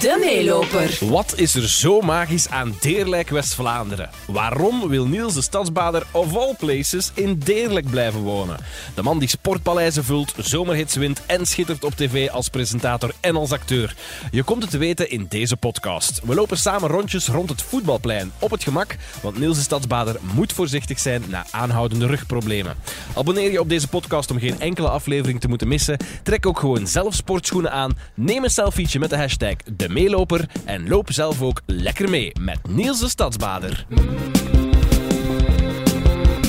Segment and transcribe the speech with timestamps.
[0.00, 0.98] De meeloper.
[1.00, 4.10] Wat is er zo magisch aan Deerlijk West-Vlaanderen?
[4.26, 8.56] Waarom wil Niels de stadsbader of all places in Deerlijk blijven wonen?
[8.94, 13.52] De man die sportpaleizen vult, zomerhits wint en schittert op tv als presentator en als
[13.52, 13.94] acteur.
[14.30, 16.20] Je komt het te weten in deze podcast.
[16.24, 20.52] We lopen samen rondjes rond het voetbalplein op het gemak, want Niels de stadsbader moet
[20.52, 22.76] voorzichtig zijn na aanhoudende rugproblemen.
[23.14, 25.96] Abonneer je op deze podcast om geen enkele aflevering te moeten missen.
[26.22, 30.88] Trek ook gewoon zelf sportschoenen aan, neem een selfietje met de hashtag de meeloper en
[30.88, 33.86] loop zelf ook lekker mee met Niels de Stadsbader.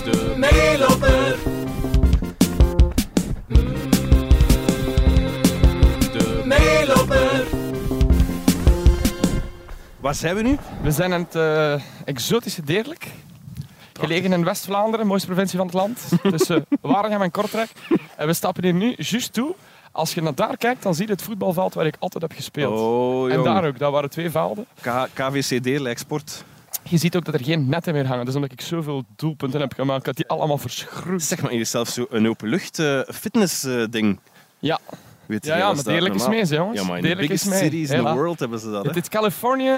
[0.03, 1.37] De meeloper.
[6.11, 7.45] De meeloper.
[9.99, 10.57] Waar zijn we nu?
[10.83, 13.07] We zijn in het eh, exotische Deerlijk.
[13.93, 16.09] Gelegen in West-Vlaanderen, mooiste provincie van het land.
[16.21, 17.71] Tussen Waregem en Kortrijk.
[18.17, 19.55] En we stappen hier nu juist toe.
[19.91, 22.79] Als je naar daar kijkt, dan zie je het voetbalveld waar ik altijd heb gespeeld.
[22.79, 24.65] Oh, en daar ook, dat waren twee velden.
[25.13, 26.43] KVC Sport.
[26.83, 28.25] Je ziet ook dat er geen netten meer hangen.
[28.25, 31.23] Dus omdat ik zoveel doelpunten heb gemaakt, dat die allemaal verschroeid.
[31.23, 34.19] Zeg maar, is zelfs zo een openlucht eh fitness eh, ding.
[34.59, 34.79] Ja,
[35.25, 36.29] Weet ja, je, ja maar is normaal.
[36.29, 36.79] mee, jongens.
[36.79, 37.59] Ja, maar in de is biggest mee.
[37.59, 38.89] cities in the world hebben ze dat, hè?
[38.91, 39.77] Het is Californië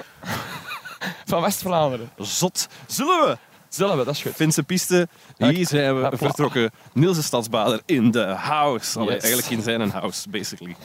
[1.26, 2.10] van West-Vlaanderen.
[2.18, 2.68] Zot.
[2.88, 3.38] Zullen we?
[3.74, 4.34] Zullen we, dat is goed.
[4.34, 5.08] Finse piste.
[5.38, 6.72] Hier zijn we vertrokken.
[6.94, 9.00] Niels de Stadsbader in de house.
[9.00, 9.24] Allee, Yes.
[9.24, 10.76] Eigenlijk in zijn house, basically.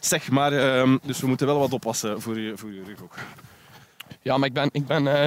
[0.00, 3.14] Zeg maar, ehm, dus we moeten wel wat oppassen voor je, voor je rug ook.
[4.22, 5.26] Ja, maar ik ben, ik ben eh,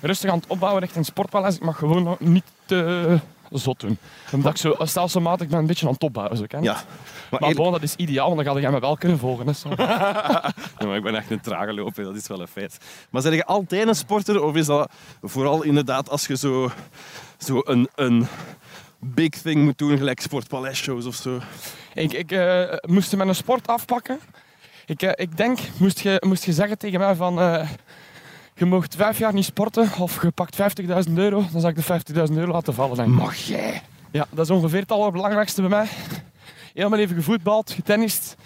[0.00, 1.54] rustig aan het opbouwen richting een sportpaleis.
[1.54, 3.18] Ik mag gewoon niet te
[3.58, 3.98] zot doen.
[4.32, 6.36] Omdat ik zo stelselmatig ben een beetje aan het opbouwen.
[6.36, 6.44] Zo?
[6.48, 6.58] Ja.
[6.60, 6.82] Maar,
[7.30, 9.46] Maar eerlijk- dat is ideaal, want dan ga jij me wel kunnen volgen.
[9.46, 9.68] Hè, zo.
[10.78, 12.78] Ja, maar ik ben echt een trage loper, dat is wel een feit.
[13.10, 14.90] Maar ben je altijd een sporter of is dat
[15.22, 16.70] vooral inderdaad als je zo,
[17.38, 18.26] zo een, een
[19.00, 21.40] big thing moet doen, gelijk sportpaleisshows of zo?
[21.94, 24.18] ik ik eh, moest met een sport afpakken.
[24.86, 27.40] Ik, eh, ik denk, moest je, moest je zeggen tegen mij van...
[27.40, 27.68] eh,
[28.54, 30.56] je mocht vijf jaar niet sporten of je pakt
[31.08, 32.96] 50.000 euro, dan zou ik de 50.000 euro laten vallen.
[32.96, 33.08] Denk.
[33.08, 33.82] Mag jij?
[34.10, 35.86] Ja, dat is ongeveer het allerbelangrijkste bij mij.
[36.74, 38.36] Heel mijn leven gevoetbald, getennist.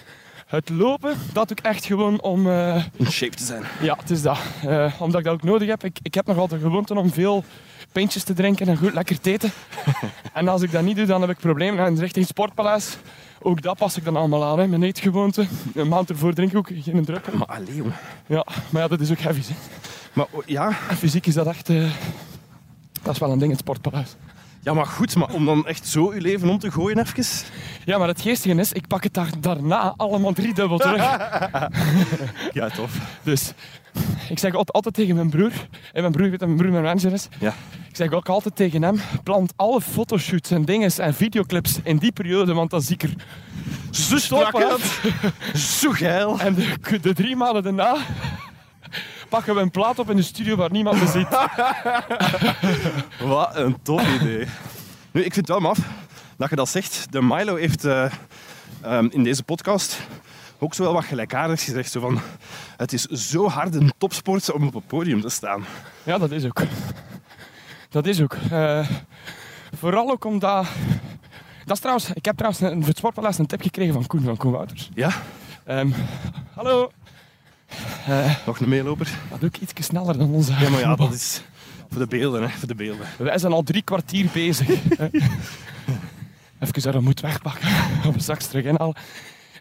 [0.47, 2.51] Het lopen, dat doe ik echt gewoon om...
[2.51, 3.63] eh, In shape te zijn.
[3.81, 4.39] Ja, het is dat.
[4.67, 5.85] Eh, omdat ik dat ook nodig heb.
[5.85, 7.45] Ik, ik heb nog altijd de gewoonte om veel
[7.93, 9.51] pintjes te drinken en goed lekker te eten.
[10.33, 11.85] en als ik dat niet doe, dan heb ik problemen.
[11.85, 12.97] En richting Sportpaleis,
[13.43, 14.59] ook dat pas ik dan allemaal aan.
[14.59, 14.67] Hè.
[14.67, 15.47] Mijn eetgewoonte.
[15.75, 17.37] Een maand ervoor drink ik ook geen druppel.
[17.37, 17.95] Maar allee, jongen.
[18.27, 19.41] Ja, maar ja, dat is ook heavy.
[19.41, 19.55] Hè.
[20.13, 21.69] Maar oh, ja, fysiek is dat echt...
[21.69, 21.91] eh,
[23.03, 24.17] dat is wel een ding in het Sportpaleis.
[24.63, 27.25] ja, maar goed, maar om dan echt zo je leven om te gooien even.
[27.85, 31.03] Ja, maar het geestige is, ik pak het daar, daarna allemaal driedubbel terug.
[32.53, 32.99] Ja, tof.
[33.23, 33.53] Dus
[34.29, 35.53] ik zeg altijd, tegen mijn broer,
[35.93, 37.55] en mijn broer weet dat mijn broer mijn manager is, Ja.
[37.89, 42.13] ik zeg ook altijd tegen hem, plant alle fotoshoots en dingen en videoclips in die
[42.13, 43.15] periode, want dan zie ik er
[43.91, 44.79] Zo strak
[45.55, 46.41] Zo geil.
[46.41, 47.97] En de, de drie maanden daarna
[49.29, 51.29] pakken we een plaat op in de studio waar niemand me ziet.
[53.29, 54.47] Wat een tof idee.
[55.11, 55.79] Nu, ik vind het wel maf
[56.37, 57.07] dat je dat zegt.
[57.13, 58.13] De Milo heeft eh,
[58.83, 60.01] ehm, in deze podcast
[60.59, 61.91] ook zo wel wat gelijkaardigs gezegd.
[61.91, 62.21] Zo van,
[62.77, 65.65] het is zo hard een topsport om op het podium te staan.
[66.03, 66.63] Ja, dat is ook.
[67.91, 68.37] Dat is ook.
[68.51, 68.89] Eh,
[69.77, 70.67] vooral ook omdat...
[71.65, 74.53] Dat is trouwens, ik heb trouwens een, voor een tip gekregen van Koen, van Koen
[74.53, 74.91] Wouters.
[74.95, 75.11] Ja,
[75.69, 75.91] Ehm,
[76.55, 76.91] hallo.
[78.07, 79.19] Eh, nog een meeloper.
[79.31, 80.53] dat doe ik iets sneller dan onze...
[80.53, 81.43] Ja, maar ja, dat is
[81.91, 82.49] voor de beelden, hè.
[82.49, 83.07] Voor de beelden.
[83.19, 84.69] Wij zijn al drie kwartier bezig.
[86.59, 87.69] Even dat moet wegpakken.
[88.15, 88.97] We straks terug inhalen.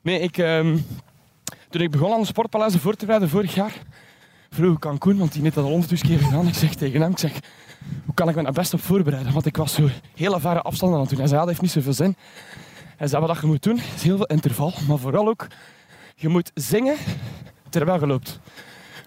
[0.01, 0.77] Nee, ik, ehm,
[1.69, 3.73] toen ik begon aan de sportpaleizen voor te bereiden vorig jaar,
[4.49, 6.47] vroeg ik aan Koen, want die heeft dat al honderdduizend keer gedaan.
[6.47, 7.31] Ik zeg tegen hem, ik zeg,
[8.05, 9.33] hoe kan ik me daar best op voorbereiden?
[9.33, 11.19] Want ik was zo hele verre afstanden aan het doen.
[11.19, 12.15] Hij zei, ja, dat heeft niet zoveel zin.
[12.97, 15.47] Hij zei, wat je moet doen, is heel veel interval, maar vooral ook,
[16.15, 16.95] je moet zingen
[17.69, 18.39] terwijl je loopt.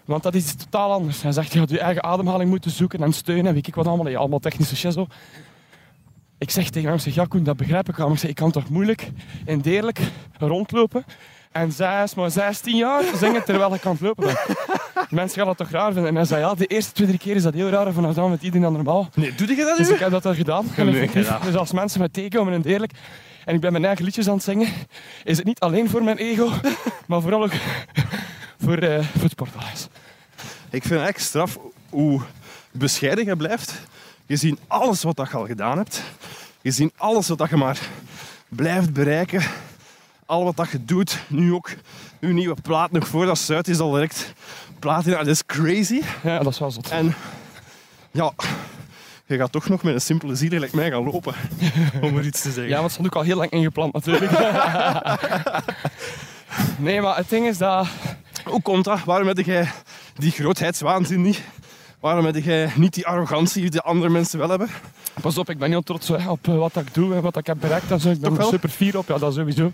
[0.05, 1.21] Want dat is iets totaal anders.
[1.21, 3.87] Hij zegt, je gaat je eigen ademhaling moeten zoeken en steunen en weet ik wat
[3.87, 4.09] allemaal.
[4.09, 5.07] Ja, allemaal technische shit zo.
[6.37, 8.05] Ik zeg tegen hem, ik zeg, ja Koen, dat begrijp ik wel.
[8.05, 9.09] Maar ik zeg, ik kan toch moeilijk
[9.45, 9.99] en deerlijk
[10.37, 11.05] rondlopen.
[11.51, 14.37] En zij is maar 16 jaar zingen terwijl ik aan het lopen ben.
[15.19, 16.09] Mensen gaan dat toch raar vinden.
[16.09, 17.93] En hij zei, ja, de eerste twee, drie keer is dat heel raar.
[17.93, 19.09] Vanaf dan met iedereen dan normaal.
[19.15, 20.65] Nee, doe je dat Dus ik heb dat al gedaan.
[21.43, 22.91] dus als mensen me tegenkomen en deerlijk
[23.45, 24.67] en ik ben mijn eigen liedjes aan het zingen,
[25.23, 26.49] is het niet alleen voor mijn ego,
[27.07, 27.51] maar vooral ook
[28.61, 29.89] voor, eh voor het.
[30.69, 31.57] Ik vind het echt straf
[31.89, 32.21] hoe
[32.71, 33.73] bescheiden je blijft.
[34.25, 36.03] Je ziet alles wat dat je al gedaan hebt.
[36.61, 37.79] Je ziet alles wat dat je maar
[38.49, 39.43] blijft bereiken.
[40.25, 41.19] Al wat dat je doet.
[41.27, 41.69] Nu ook
[42.19, 44.33] je nieuwe plaat nog voor dat ze uit is al direct
[44.79, 45.17] platina.
[45.17, 46.01] Dat is crazy.
[46.23, 46.89] Ja, dat is wel zot.
[46.89, 47.15] En
[48.11, 48.33] ja,
[49.25, 51.33] je gaat toch nog met een simpele ziel mij gaan lopen.
[52.01, 52.67] Om er iets te zeggen.
[52.67, 54.31] Ja, want het stond ook al heel lang ingepland natuurlijk.
[56.77, 57.87] nee, maar het ding is dat
[58.51, 59.03] Hoe komt dat?
[59.03, 59.71] Waarom heb jij
[60.15, 61.41] die grootheidswaanzin niet?
[61.99, 64.69] Waarom heb jij niet die arrogantie die andere mensen wel hebben?
[65.21, 67.57] Pas op, ik ben heel trots op eh, wat ik doe en wat ik heb
[67.59, 67.91] bereikt.
[67.91, 68.09] en zo.
[68.09, 69.71] Ik ben er super fier op, ja, dat sowieso.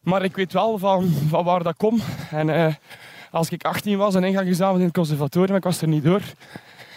[0.00, 2.02] Maar ik weet wel van, van waar dat komt.
[2.30, 2.74] En eh,
[3.30, 6.20] als ik 18 was en ingangsexamen in het conservatorium, ik was er niet door.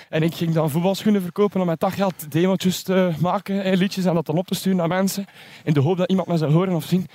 [0.09, 4.05] En ik ging dan voetbalschoenen verkopen om met dat geld demo's te maken, eh, liedjes,
[4.05, 5.25] en dat dan op te sturen naar mensen.
[5.63, 7.07] In de hoop dat iemand me zou horen of zien.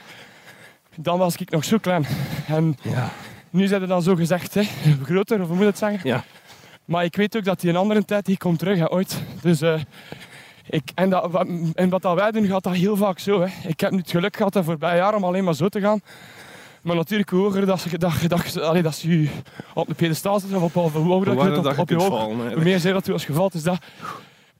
[0.97, 2.07] Dan was ik nog zo klein.
[2.47, 3.11] En Ja.
[3.51, 4.63] Nu zijn er dan zo gezegd, hè,
[5.05, 6.01] groter, of hoe moet je het zeggen?
[6.09, 6.25] Ja.
[6.85, 9.23] Maar ik weet ook dat die een andere tijd, die komt terug, hè, ooit.
[9.43, 9.81] Dus, eh,
[10.71, 13.41] ik, en, dat, wat- en wat dat wij doen, gaat dat heel vaak zo.
[13.41, 13.69] Hè.
[13.69, 16.01] Ik heb nu het geluk gehad de voorbije jaar om alleen maar zo te gaan.
[16.83, 19.29] Maar natuurlijk, hoe hoger dat je, dat, je- dat, je- allee, dat je
[19.75, 22.01] op de pedestal zit, of op, of hoe hoger dat je op, je op je
[22.01, 22.53] vallen.
[22.55, 23.79] hoe meer zeer dat u als geval is dat.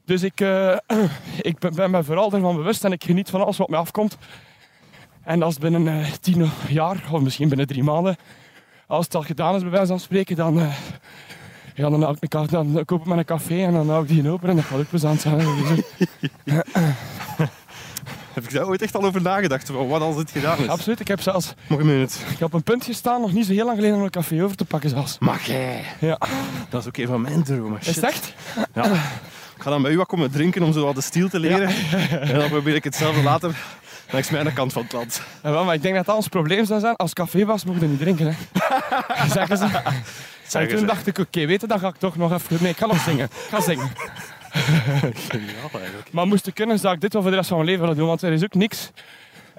[0.05, 0.77] Dus ik, eh,
[1.41, 4.17] ik ben, ben me vooral ervan bewust en ik geniet van alles wat mij afkomt.
[5.23, 8.15] En als binnen eh, tien jaar, of misschien binnen drie maanden,
[8.89, 10.73] als het al gedaan is bij wijze van spreken, dan, eh,
[11.75, 14.29] ja, dan, ik een dan koop ik me een café en dan hou ik die
[14.29, 15.39] open en dat gaat ook plezant zijn.
[18.33, 19.69] Heb ik daar ooit echt al over nagedacht?
[19.69, 20.67] Wat als het gedaan is?
[20.67, 22.25] Absoluut, ik heb zelfs een minuut?
[22.31, 24.43] ik heb op een punt gestaan, nog niet zo heel lang geleden, om een café
[24.43, 25.19] over te pakken zelfs.
[25.19, 25.83] Mag jij?
[25.99, 26.19] Ja.
[26.69, 27.79] Dat is ook een van mijn dromen.
[27.79, 28.33] Is het echt?
[28.73, 28.85] Ja.
[29.55, 31.69] Ik ga dan bij u wat komen drinken om zo wat de stiel te leren.
[32.21, 33.55] En dan probeer ik hetzelfde later
[34.11, 35.21] langs mijn kant van het land.
[35.43, 36.95] Ja, maar ik denk dat dat ons probleem zou zijn.
[36.95, 38.25] Als café was, mocht je niet drinken.
[38.25, 38.33] Hè.
[39.37, 39.65] Zeggen ze.
[40.59, 40.85] En toen ze.
[40.85, 42.57] dacht ik, oké, weten, dan ga ik toch nog even...
[42.61, 43.25] Nee, ik ga nog zingen.
[43.25, 43.91] Ik ga zingen.
[45.29, 46.11] Geniaal eigenlijk.
[46.11, 47.99] Maar moest ik kunnen, zou ik dit wel voor de rest van mijn leven willen
[47.99, 48.07] doen.
[48.07, 48.91] Want er is ook niks...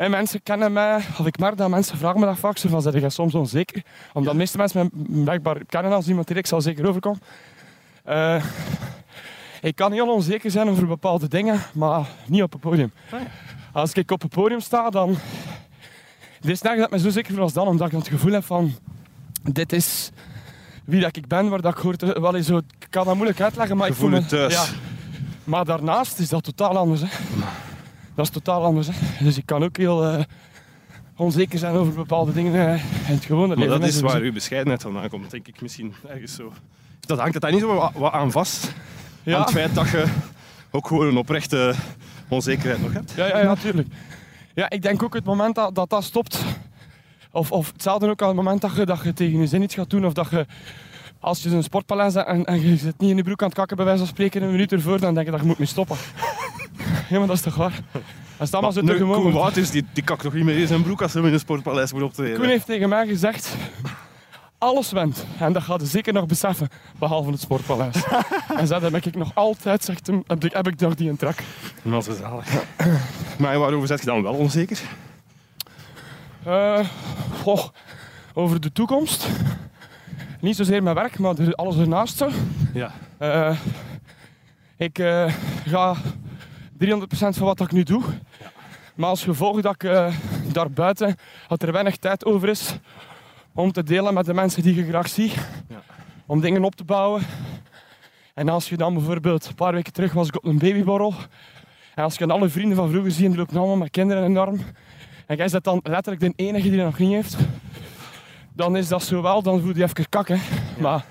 [0.01, 2.83] En mensen kennen mij, of ik merk dat mensen vragen me dat vaak, zo van,
[2.83, 3.83] zijn jij soms onzeker?
[4.13, 7.21] Omdat de meeste mensen mij blijkbaar kennen als iemand die ik zal zeker overkomen.
[8.05, 8.45] Eh,
[9.61, 12.93] ik kan heel onzeker zijn over bepaalde dingen, maar niet op het podium.
[13.73, 15.17] Als ik op het podium sta, dan...
[16.43, 18.45] Er is nergens dat me zo zeker voel als dan, omdat ik het gevoel heb
[18.45, 18.75] van...
[19.43, 20.11] Dit is
[20.85, 22.21] wie dat ik ben, waar dat ik hoor te...
[22.21, 24.23] Wel, zo, ik kan dat moeilijk uitleggen, maar ik voel me...
[24.49, 24.65] Ja.
[25.45, 27.01] Maar daarnaast is dat totaal anders.
[27.01, 27.07] Hè.
[28.15, 28.87] Dat is totaal anders.
[28.91, 29.25] Hè.
[29.25, 30.25] Dus ik kan ook heel eh,
[31.17, 32.75] onzeker zijn over bepaalde dingen eh,
[33.09, 33.81] in het gewone Maar leven.
[33.81, 34.17] dat is sowieso.
[34.17, 36.53] waar uw bescheidenheid vandaan komt, denk ik misschien ergens zo.
[37.01, 38.73] Dat hangt het daar niet zo wat- wat aan vast?
[39.23, 39.35] Ja.
[39.37, 40.05] Aan het feit dat je
[40.71, 41.75] ook gewoon een oprechte
[42.31, 43.13] onzekerheid nog hebt?
[43.17, 43.89] Ja, ja, ja, natuurlijk.
[44.55, 46.39] Ja, ik denk ook het moment dat dat, dat stopt,
[47.31, 49.75] of, of hetzelfde ook aan het moment dat je, dat je tegen je zin iets
[49.75, 50.47] gaat doen, of dat je,
[51.21, 53.57] als je een sportpaleis hebt en, en je zit niet in je broek aan het
[53.57, 55.67] kakken bij wijze van spreken een minuut ervoor, dan denk je dat je moet mee
[55.67, 55.97] stoppen.
[57.11, 57.81] ja, maar dat is toch waar?
[58.41, 59.33] Als het allemaal zo gewoon Koen.
[59.33, 61.93] Wouters, die, die kakt toch niet meer in zijn broek als hij in een sportpaleis
[61.93, 62.39] moet optreden?
[62.39, 63.57] Koen heeft tegen mij gezegd,
[64.61, 65.25] alles went.
[65.39, 66.69] En dat gaat hij zeker nog beseffen,
[66.99, 68.05] behalve het sportpaleis.
[68.57, 71.11] en zo, dan ben ik nog altijd, zegt hem, heb ik, heb ik nog die
[71.11, 71.43] een trak.
[71.83, 72.47] Dat is zalig.
[73.39, 74.81] Maar waarover zet je dan wel onzeker?
[76.45, 76.87] Eh,
[77.43, 77.69] goh,
[78.35, 79.29] over de toekomst.
[80.41, 82.31] Niet zozeer mijn werk, maar alles ernaast zo.
[82.75, 82.93] Ja.
[83.19, 83.59] Eh,
[84.77, 85.33] ik eh,
[85.67, 85.97] ga
[86.85, 88.03] 300% van wat ik nu doe.
[88.95, 90.15] Maar als gevolg dat ik eh,
[90.53, 91.17] daarbuiten,
[91.49, 92.79] dat er weinig tijd over is
[93.55, 95.35] om te delen met de mensen die je graag ziet.
[95.69, 95.83] Ja.
[96.27, 97.23] Om dingen op te bouwen.
[98.35, 101.15] En als je dan bijvoorbeeld, een paar weken terug was ik op een babyborrel.
[101.95, 104.33] En als je dan alle vrienden van vroeger ziet, die lopen allemaal met kinderen in
[104.33, 104.61] de arm.
[105.27, 107.37] En jij bent dan letterlijk de enige die dat nog niet heeft.
[108.53, 110.29] Dan is dat zo wel, dan voel je even kak.
[110.29, 110.37] Hè.
[110.79, 111.05] Maar,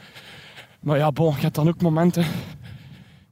[0.80, 2.26] maar ja, bon, je hebt dan ook momenten.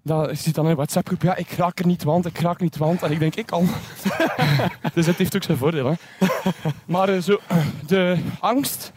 [0.04, 2.60] Dat, je ziet dan in een WhatsApp-groep, ja, ik raak er niet, want ik raak
[2.60, 3.04] niet, want.
[3.04, 3.70] En ik denk, ik kan.
[4.94, 5.86] dus het heeft ook zijn voordeel.
[5.86, 5.94] Hè.
[6.86, 7.40] Maar eh, zo,
[7.88, 8.92] de angst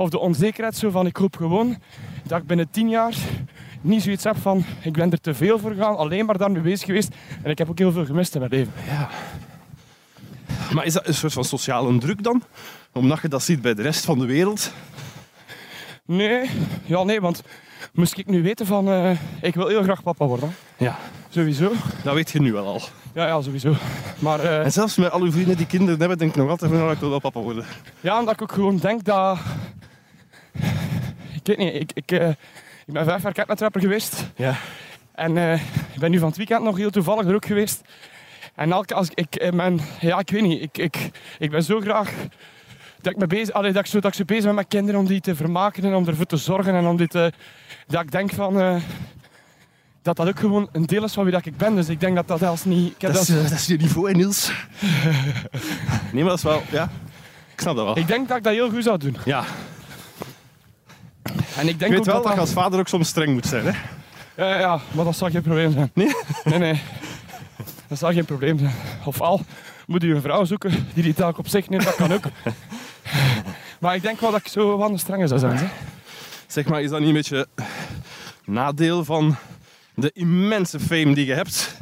[0.00, 1.76] of de onzekerheid zo van, ik hoop gewoon
[2.26, 3.14] dat ik binnen tien jaar
[3.80, 6.86] niet zoiets heb van, ik ben er te veel voor gegaan, alleen maar daarmee bezig
[6.86, 7.14] geweest.
[7.42, 8.72] En ik heb ook heel veel gemist in mijn leven.
[8.86, 9.08] ja.
[10.74, 12.42] Maar is dat een soort van sociale druk dan?
[12.92, 14.72] Omdat je dat ziet bij de rest van de wereld?
[16.04, 16.50] Nee,
[16.84, 17.42] ja, nee, want
[17.92, 20.54] moest ik nu weten van, eh, ik wil heel graag papa worden.
[20.76, 20.98] Ja.
[21.28, 21.72] Sowieso.
[22.02, 22.80] Dat weet je nu wel al.
[23.14, 23.74] Ja, ja, sowieso.
[24.18, 26.70] Maar eh, En zelfs met al uw vrienden die kinderen hebben, denk ik nog altijd
[26.70, 27.64] van, nou, ik wil wel papa worden.
[28.00, 29.38] ja, omdat ik ook gewoon denk dat...
[31.50, 32.28] Ik weet niet, ik, ik, eh,
[32.86, 34.26] ik ben vijf jaar catnetrapper geweest.
[34.36, 34.54] Ja.
[35.14, 35.52] En eh,
[35.92, 37.80] ik ben nu van het weekend nog heel toevallig er ook geweest.
[38.54, 41.62] En elke, als ik, ik, eh, mijn, ja, ik weet niet, ik, ik, ik ben
[41.62, 42.12] zo graag
[43.00, 45.00] dat ik, me bezig, allee, dat, ik zo, dat ik zo bezig ben met kinderen
[45.00, 46.74] om die te vermaken en om ervoor te zorgen.
[46.74, 47.26] En om dit, eh,
[47.86, 48.76] dat ik denk van, eh,
[50.02, 51.74] dat dat ook gewoon een deel is van wie dat ik ben.
[51.74, 52.92] Dus ik denk dat dat als niet...
[52.94, 54.52] Ik, heb Dat is, dat- dat is je niveau, hè, Niels.
[56.12, 56.90] nee, maar dat is wel, ja.
[57.52, 57.98] Ik snap dat wel.
[57.98, 59.16] ik denk dat ik dat heel goed zou doen.
[59.24, 59.44] Ja.
[61.22, 63.32] En ik Ik denk weet ook wel dat dat je als vader ook soms streng
[63.32, 63.72] moet zijn, hè.
[64.36, 65.90] Ja, ja, maar dat zal geen probleem zijn.
[65.94, 66.14] Nee?
[66.44, 66.82] Nee, nee.
[67.88, 68.74] Dat zal geen probleem zijn.
[69.04, 69.40] Of al
[69.86, 72.24] moet u een vrouw zoeken die die taak op zich neemt, dat kan ook.
[73.80, 75.56] Maar ik denk wel dat ik zo wat aan de strenge zou zijn.
[75.56, 75.66] Hè?
[76.46, 77.46] Zeg maar, is dat niet een beetje
[78.44, 79.36] nadeel van
[79.94, 81.76] de immense fame die je hebt?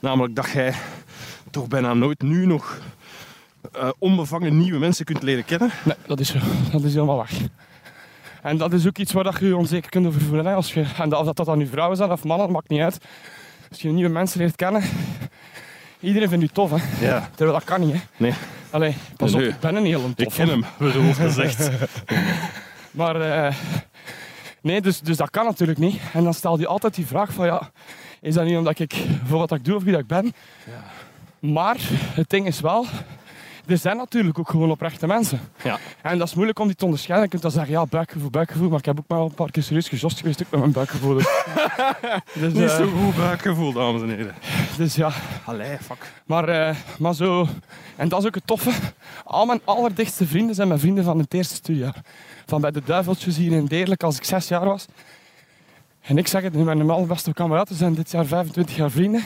[0.00, 0.74] Namelijk dat jij
[1.50, 2.80] toch bijna nooit nu nog
[3.72, 5.70] eh, onbevangen nieuwe mensen kunt leren kennen.
[5.84, 6.38] Nee, dat is zo.
[6.72, 7.30] Dat is helemaal waar.
[8.44, 10.46] En dat is ook iets waar dat je je onzeker kunt over voelen.
[10.46, 10.54] Hè?
[10.54, 12.80] Als je, en dat, of dat, dat dan nu vrouwen zijn of mannen, maakt niet
[12.80, 12.98] uit.
[13.70, 14.82] Als je nieuwe mensen leert kennen,
[16.00, 16.70] iedereen vindt u tof.
[16.70, 17.06] Hè?
[17.06, 17.28] Ja.
[17.34, 17.92] Terwijl dat kan niet.
[17.94, 18.00] Hè?
[18.16, 18.32] Nee,
[18.70, 20.34] Allee, pas Nee, op, ik ben een hele ik tof.
[20.34, 21.70] ken hem, bedoel gezegd.
[22.90, 23.54] Maar eh,
[24.60, 26.00] nee, dus, dus dat kan natuurlijk niet.
[26.12, 27.70] En dan stel je altijd die vraag van ja,
[28.20, 28.94] is dat niet omdat ik
[29.26, 30.32] voor wat ik doe of wie dat ik ben?
[31.52, 31.76] Maar
[32.14, 32.86] het ding is wel,
[33.66, 35.40] er zijn natuurlijk ook gewoon oprechte mensen.
[35.62, 35.78] Ja.
[36.02, 37.24] En dat is moeilijk om die te onderscheiden.
[37.24, 38.68] Je kunt dan zeggen, ja, buikgevoel, buikgevoel.
[38.68, 41.14] Maar ik heb ook maar een paar keer serieus gezocht geweest ook met mijn buikgevoel.
[41.14, 41.26] Dus,
[42.40, 44.34] dus, Niet eh, zo goed buikgevoel, dames en heren.
[44.76, 45.12] dus ja,
[45.44, 46.12] Allee, fuck.
[46.26, 47.46] maar, eh, maar zo...
[47.96, 48.70] En dat is ook het toffe.
[49.24, 52.00] Al mijn allerdichtste vrienden zijn mijn vrienden van het eerste studiejaar.
[52.46, 54.86] Van bij de Duiveltjes hier in Deerlijk als ik zes jaar was.
[56.00, 59.22] En ik zeg het, nu mijn allerbeste kameraden zijn dit jaar 25 jaar vrienden.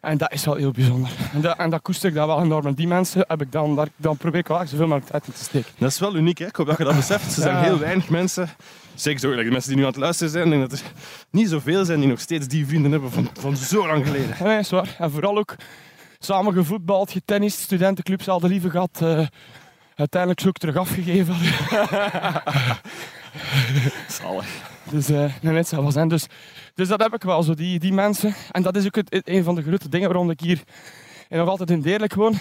[0.00, 1.10] En dat is wel heel bijzonder.
[1.32, 2.66] En dat, en dat koester ik dan wel enorm.
[2.66, 5.32] En die mensen heb ik dan, daar, dan probeer ik wel zoveel mogelijk tijd in
[5.32, 5.70] te steken.
[5.78, 6.46] Dat is wel uniek, hè?
[6.46, 7.36] Ik hoop dat je dat beseft.
[7.36, 7.62] Er zijn Ja.
[7.62, 8.48] heel weinig mensen,
[8.94, 10.84] zeker zo, de mensen die nu aan het luisteren zijn, denk dat er
[11.30, 14.36] niet zoveel zijn die nog steeds die vrienden hebben van, van zo lang geleden.
[14.42, 14.96] Nee, is waar.
[14.98, 15.54] En vooral ook
[16.18, 18.98] samen gevoetbald, getennist, studentenclubs al de lieve gehad.
[19.02, 19.26] eh,
[19.94, 21.34] uiteindelijk zo terug afgegeven.
[24.20, 24.46] Zalig.
[24.90, 25.64] Dus eh nee.
[25.94, 26.26] En dus,
[26.74, 28.34] dus dat heb ik wel, zo die, die mensen.
[28.50, 30.62] En dat is ook het, een van de grote dingen waarom ik hier
[31.28, 32.34] en nog altijd in Deerlijk woon.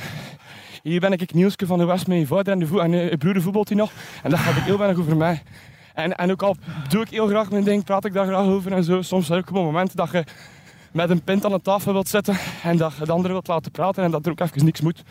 [0.84, 3.42] Hier ben ik Nielske van de West met je vader en de en eh, broer
[3.42, 3.92] voetbalt hij nog.
[4.24, 5.44] En dat gaat ook heel weinig over mij.
[5.94, 6.56] En, en ook al
[6.90, 9.02] doe ik heel graag mijn ding, praat ik daar graag over en zo.
[9.02, 10.24] Soms zijn er ook gewoon momenten dat je
[10.92, 13.72] met een pint aan de tafel wilt zitten en dat je de anderen wilt laten
[13.72, 15.04] praten en dat er ook even niks moet.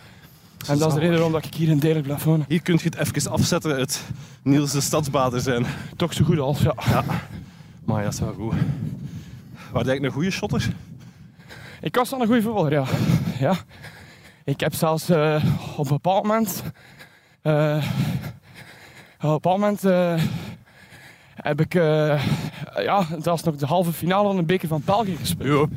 [0.69, 2.47] En dat is de reden waarom ik hier in Deerlijk blijf wonen.
[2.49, 4.03] Hier kun je het even afzetten, het
[4.43, 5.67] Niels de Stadsbader zijn.
[5.97, 6.75] Toch zo goed als, ja.
[7.85, 8.55] Maar ja, dat is wel goed.
[9.73, 10.69] Waar denk ik een goede shotter?
[11.81, 12.85] Ik was dan een goede voetballer, ja.
[13.39, 13.55] ja.
[14.45, 15.45] Ik heb zelfs eh,
[15.77, 16.63] op een bepaald moment...
[17.43, 17.85] eh,
[19.17, 20.23] op een bepaald moment eh,
[21.35, 21.75] heb ik...
[21.75, 22.23] eh,
[22.77, 25.71] ja, dat was nog de halve finale van de beker van België gespeeld.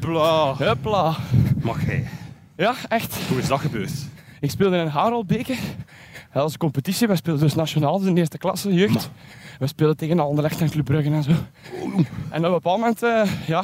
[0.58, 1.15] Hupla.
[1.62, 2.08] Mag jij.
[2.55, 3.15] Ja, echt.
[3.27, 3.91] Hoe is dat gebeurd?
[4.39, 5.58] Ik speelde in een Haroldbeker.
[6.34, 7.08] Dat was een competitie.
[7.08, 9.10] We speelden dus nationaal, dus in de eerste klasse, jeugd.
[9.60, 11.31] We speelden tegen Anderlecht en Club Brugge en zo.
[12.29, 13.63] En op een bepaald moment, eh, ja,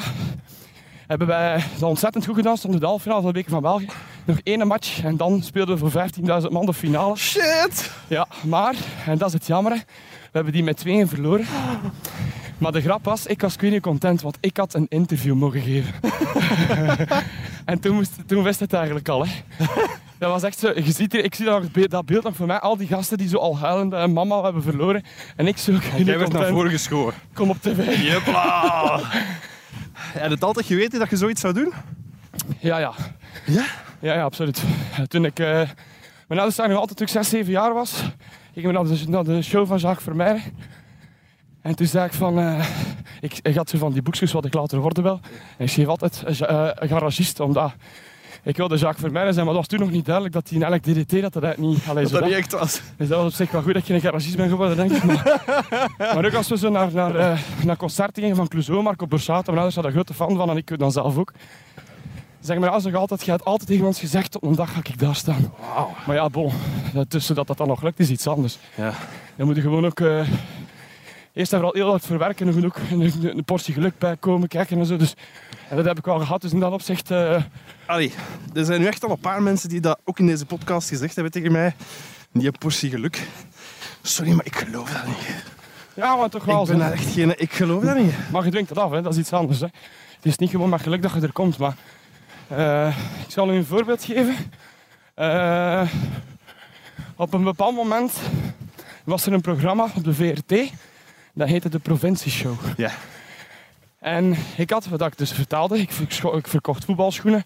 [1.07, 2.57] hebben wij dat ontzettend goed gedaan.
[2.57, 3.87] Stonden de halve finale van de Beker van België.
[4.25, 7.15] Nog één match en dan speelden we voor 15.000 man de finale.
[7.15, 7.91] Shit!
[8.07, 11.45] Ja, maar, en dat is het jammer, we hebben die met tweeën verloren.
[12.57, 15.93] Maar de grap was, ik was niet content, want ik had een interview mogen geven.
[17.65, 19.25] en toen, moest, toen wist het eigenlijk al.
[19.25, 19.31] Hè.
[20.17, 22.47] Dat was echt zo, je ziet hier, ik zie dat, beeld- dat beeld nog voor
[22.47, 25.03] mij, al die gasten die zo al huilend en mama we hebben verloren.
[25.35, 27.13] En ik zo, ik Jij werd naar voren geschoren.
[27.33, 28.01] kom op tv.
[28.11, 28.99] Jopla!
[29.95, 31.73] Heb je het altijd geweten dat je zoiets zou doen?
[32.59, 32.93] Ja, ja.
[33.45, 33.65] Ja?
[33.99, 34.63] Ja, ja, absoluut.
[35.07, 35.45] Toen ik, eh
[36.27, 38.03] mijn ouders zijn nog altijd toen ik 6, 7 jaar was,
[38.53, 40.41] gingen we naar de, naar de show van Jacques Vermeijden.
[41.61, 42.65] En toen zei ik van, eh,
[43.21, 45.19] ik, ik had zo van die boekjes wat ik later worden wil.
[45.57, 47.73] En ik schreef altijd eh, eh, garagist, omdat
[48.45, 50.73] ik wilde Jacques Vermeijden zijn, maar dat was toen nog niet duidelijk dat hij een
[50.73, 52.81] elk DDT dat dat niet, allee, Dat zo dat niet echt was.
[52.97, 55.03] Dus dat was op zich wel goed dat je een garagist bent geworden, denk ik.
[55.03, 55.43] Maar,
[56.15, 59.51] maar ook als we zo naar, naar, eh, naar concerten gingen van Clouseau, Marco Borsato,
[59.51, 61.33] mijn ouders daar grote fan van en ik dan zelf ook.
[62.39, 64.79] Zeg maar, als nog altijd, je had altijd tegen ons gezegd, op een dag ga
[64.83, 65.53] ik daar staan.
[66.05, 66.51] Maar ja, bon,
[67.07, 68.57] tussen dat dat dan nog lukt, is iets anders.
[68.75, 68.93] Ja.
[69.35, 70.27] Dan moet je gewoon ook eh,
[71.33, 74.17] eerst en vooral heel hard voor werken en ook een, een, een portie geluk bij
[74.17, 74.97] komen kijken en zo.
[74.97, 75.13] Dus,
[75.69, 77.11] en dat heb ik wel gehad, dus in dat opzicht...
[77.11, 77.43] eh,
[77.85, 78.13] Allee,
[78.53, 81.13] er zijn nu echt al een paar mensen die dat ook in deze podcast gezegd
[81.15, 81.75] hebben tegen mij.
[82.31, 83.27] Die een portie geluk.
[84.01, 85.43] Sorry, maar ik geloof dat niet.
[85.93, 86.61] ja, maar toch wel.
[86.61, 87.33] Ik ben daar echt geen...
[87.41, 88.13] Ik geloof dat niet.
[88.31, 89.01] Maar je dwingt het af, hè?
[89.01, 89.59] dat is iets anders.
[89.59, 89.65] Hè?
[90.15, 91.57] Het is niet gewoon maar geluk dat je er komt.
[91.57, 91.75] Maar
[92.47, 94.35] eh, ik zal u een voorbeeld geven.
[95.13, 95.81] Eh,
[97.15, 98.13] op een bepaald moment
[99.03, 100.71] was er een programma op de VRT.
[101.33, 102.55] Dat heette de Provincieshow.
[102.77, 102.91] Ja.
[104.05, 105.91] En ik had, wat ik dus vertelde, ik,
[106.35, 107.43] ik verkocht voetbalschoenen.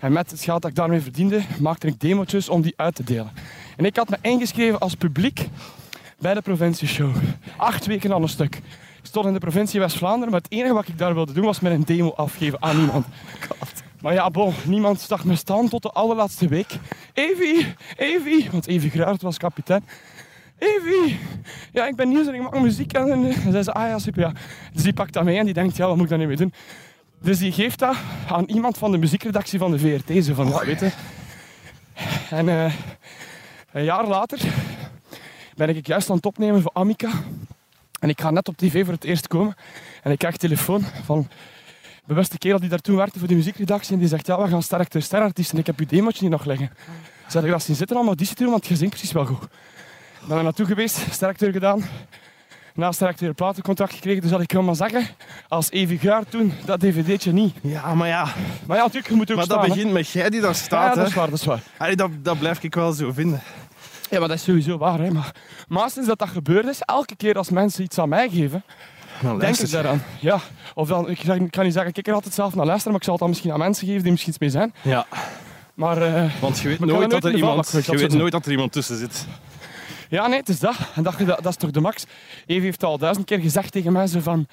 [0.00, 3.04] En met het geld dat ik daarmee verdiende, maakte ik demo's om die uit te
[3.04, 3.30] delen.
[3.76, 5.48] En ik had me ingeschreven als publiek
[6.18, 7.16] bij de provincieshow.
[7.56, 8.56] Acht weken aan een stuk.
[8.56, 11.60] Ik stond in de provincie West-Vlaanderen, maar het enige wat ik daar wilde doen was
[11.60, 13.06] met een demo afgeven aan iemand.
[14.00, 16.78] Maar ja, bon, niemand zag me staan tot de allerlaatste week.
[17.12, 19.84] Evie, Evie, want Evie Gruart was kapitein.
[20.60, 21.18] Evie,
[21.72, 22.92] ja, ik ben nieuws en ik maak muziek.
[22.92, 24.32] En, en, en zei ze, ah ja, super, ja.
[24.72, 26.36] Dus die pakt dat mee en die denkt, ja, wat moet ik daar nu mee
[26.36, 26.52] doen?
[27.22, 27.96] Dus die geeft dat
[28.28, 30.24] aan iemand van de muziekredactie van de VRT.
[30.24, 30.90] Zo van, ja, weet je.
[32.30, 32.74] En eh,
[33.72, 34.40] een jaar later
[35.56, 37.10] ben ik juist aan het opnemen voor Amica.
[38.00, 39.54] En ik ga net op tv voor het eerst komen.
[40.02, 41.28] En ik krijg telefoon van
[42.04, 43.92] de beste kerel die daar toen werkte voor de muziekredactie.
[43.92, 45.52] En die zegt, ja, we gaan sterk de sterartiest.
[45.52, 46.70] En ik heb uw demootje hier nog liggen.
[47.28, 49.48] Zeg ik, dat zien zitten allemaal te doen, want je zingt precies wel goed.
[50.22, 51.84] Ik ben er naartoe geweest, sterkteur gedaan.
[52.74, 54.20] Na sterkteur een platencontract gekregen.
[54.22, 55.06] Dus dat ik wil maar zeggen,
[55.48, 57.54] als Evi Gaar toen, dat dvd'tje niet.
[57.62, 58.22] Ja, maar ja.
[58.66, 59.68] Maar ja, natuurlijk, je moet ook Maar dat hè.
[59.68, 60.94] begint met jij die daar Ja, staat.
[60.94, 61.18] dat is hè.
[61.20, 61.60] waar, dat is waar.
[61.76, 63.40] Allee, dat, dat blijf ik wel zo vinden.
[64.10, 64.98] Ja, maar dat is sowieso waar.
[64.98, 65.10] Hè.
[65.10, 65.34] Maar,
[65.68, 68.62] maar sinds dat dat gebeurd is, elke keer als mensen iets aan mij geven,
[69.20, 70.02] Nou, denk ik daaraan.
[70.20, 70.38] Ja.
[70.74, 72.92] Of dan, ik, zeg, ik kan niet zeggen, ik kijk er altijd zelf naar luisteren,
[72.92, 74.74] maar ik zal het dan misschien aan mensen geven die misschien iets mee zijn.
[74.82, 75.06] Ja,
[75.74, 78.72] Maar eh, want je weet nooit dat er iemand, je weet nooit dat er iemand
[78.72, 79.26] tussen zit.
[80.10, 80.76] Ja, nee, het is dat.
[80.94, 82.04] En dat, dat, dat is toch de max.
[82.46, 84.46] Evie heeft al duizend keer gezegd tegen mensen van,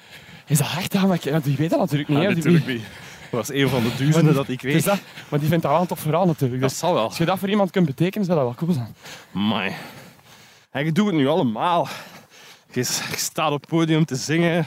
[0.46, 0.92] is dat echt?
[0.92, 2.18] Ja, maar ik, die weet dat natuurlijk niet.
[2.18, 2.34] Ja, hè.
[2.34, 2.82] Die- natuurlijk niet.
[3.30, 4.84] Dat was een van de duizenden dat ik Het is weet.
[4.84, 4.98] dat.
[5.28, 6.60] Maar die vindt dat wel een tof verhaal natuurlijk.
[6.60, 7.02] Dat zal wel.
[7.02, 8.94] als je dat voor iemand kunt betekenen, zou dat wel cool zijn.
[9.34, 9.72] Amai.
[10.70, 11.88] En je doet het nu allemaal.
[12.72, 12.84] Je
[13.16, 14.66] staat op het podium te zingen.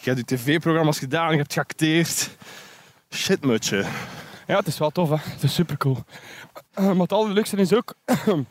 [0.00, 1.30] Je hebt je tv-programma's gedaan.
[1.30, 2.30] Je hebt geacteerd.
[3.14, 3.84] Shit, mutje.
[4.46, 5.16] Ja, het is wel tof, hè.
[5.20, 6.04] Het is super cool.
[6.74, 7.94] maar het allerleukste is ook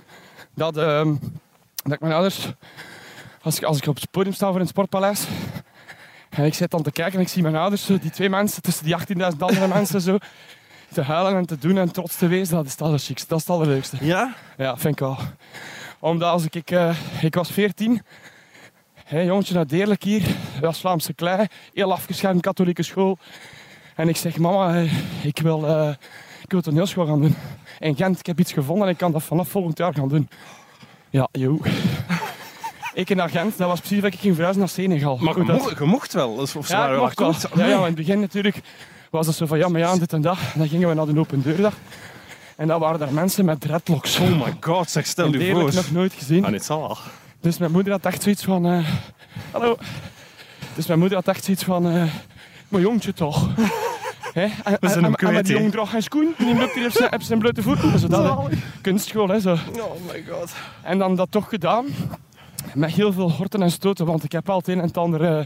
[0.55, 1.15] dat, ehm,
[1.87, 2.51] dat ik mijn ouders,
[3.41, 5.25] als ik, als ik op het podium sta voor een sportpaleis,
[6.29, 8.61] en ik zit dan te kijken en ik zie mijn ouders, zo, die twee mensen
[8.61, 10.17] tussen die 18.000 andere mensen, zo,
[10.93, 13.27] te huilen en te doen en trots te wezen, dat is het allerchicste.
[13.27, 13.97] Dat is het allerleukste.
[13.99, 14.35] Ja?
[14.57, 15.17] Ja, vind ik wel.
[15.99, 18.01] Omdat als ik, ik, eh, ik was 14,
[19.03, 20.23] hè, jongetje uit Deerlijk hier,
[20.61, 23.17] West-Vlaamse klei, heel afgeschermd katholieke school.
[23.95, 25.93] En ik zeg, mama, eh, ik wil, eh
[26.47, 27.35] ik wil toneelschool gaan doen.
[27.79, 30.29] In Gent, ik heb iets gevonden en ik kan dat vanaf volgend jaar gaan doen.
[31.09, 31.65] Ja, joh.
[32.93, 35.17] ik naar Gent, dat was precies dat ik ging verhuizen naar Senegal.
[35.17, 36.29] Maar je dat- mocht, je mocht wel.
[36.31, 37.33] Of ze ja, waren ik wel.
[37.55, 38.59] Ja, ja, in het begin natuurlijk
[39.09, 40.37] was het zo van ja, maar ja, dit en dat.
[40.53, 41.73] En dan gingen we naar de open deurdag.
[42.55, 44.19] En dan waren daar mensen met dreadlocks.
[44.19, 45.73] Oh my god, zeg, stel In je voor.
[45.73, 46.45] nog nooit gezien.
[46.45, 46.97] Ah, dit zal wel.
[47.41, 48.65] Dus mijn moeder had echt zoiets van...
[48.65, 48.87] eh,
[49.51, 49.77] hallo.
[50.75, 51.87] Dus mijn moeder had echt zoiets van...
[51.91, 52.03] eh
[52.67, 53.47] maar jongetje toch.
[54.37, 54.43] Hè?
[54.43, 55.57] En, zijn en, hem en, kwijt, en die hè.
[55.57, 56.33] jongen droeg geen schoen.
[56.37, 57.99] Die loopt hier op zijn, op zijn blote voeten.
[57.99, 58.57] Zo dat, hè.
[58.81, 59.39] Kunstschool, hè.
[59.39, 59.51] Zo.
[59.53, 60.53] Oh my god.
[60.83, 61.85] En dan dat toch gedaan.
[62.73, 64.05] Met heel veel horten en stoten.
[64.05, 65.37] Want ik heb het een en het ander...
[65.37, 65.45] eh,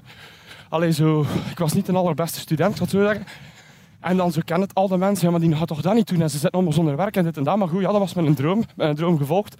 [0.70, 1.26] allee, zo...
[1.50, 3.26] Ik was niet de allerbeste student, het zo zeggen.
[4.00, 5.26] En dan zo kennen het al de mensen.
[5.26, 6.22] Ja, maar die gaat toch dat niet doen?
[6.22, 7.58] En ze zitten allemaal zonder werk en dit en dat.
[7.58, 8.64] Maar goed, ja, dat was mijn droom.
[8.76, 9.56] Mijn droom gevolgd.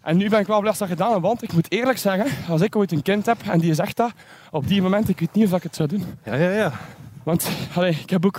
[0.00, 2.60] En nu ben ik wel blij dat dat gedaan want ik moet eerlijk zeggen, als
[2.60, 4.12] ik ooit een kind heb en die zegt dat,
[4.50, 6.04] op die moment, ik weet niet of ik het zou doen.
[6.24, 6.72] Ja, ja, ja.
[7.22, 8.38] Want allee, ik, heb ook,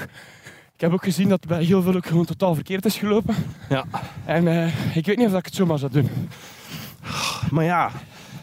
[0.75, 3.35] ik heb ook gezien dat het bij heel veel ook gewoon totaal verkeerd is gelopen.
[3.69, 3.85] Ja.
[4.25, 6.09] En eh, ik weet niet of ik het zomaar zou doen.
[7.51, 7.91] Maar ja,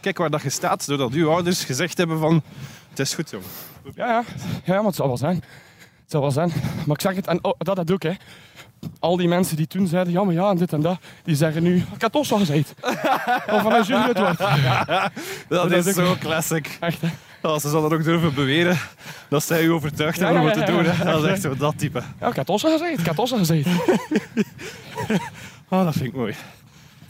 [0.00, 0.86] kijk waar dat je staat.
[0.86, 2.42] Doordat uw ouders gezegd hebben van...
[2.88, 3.46] Het is goed, jongen.
[3.94, 4.22] Ja, ja,
[4.64, 5.34] ja maar het zal wel zijn.
[6.02, 6.52] Het zal wel zijn.
[6.86, 8.12] Maar ik zeg het, en oh, dat had ook, hè.
[8.98, 11.62] Al die mensen die toen zeiden, ja, maar ja, en dit en dat, die zeggen
[11.62, 12.74] nu, ik had toch al gezegd.
[13.52, 14.38] of van een jury het wordt.
[14.38, 16.76] Dat Dat is is ook- zo classic.
[16.80, 17.08] Echt, hè.
[17.40, 18.78] Als ze zouden ook durven beweren
[19.28, 20.84] dat zij u overtuigd hebben om het te doen.
[20.84, 21.04] hè.
[21.04, 22.02] Dat is echt zo dat type.
[22.20, 23.68] Ja, ik had al gezegd, ik had al gezegd.
[25.68, 26.34] Ah, dat vind ik mooi.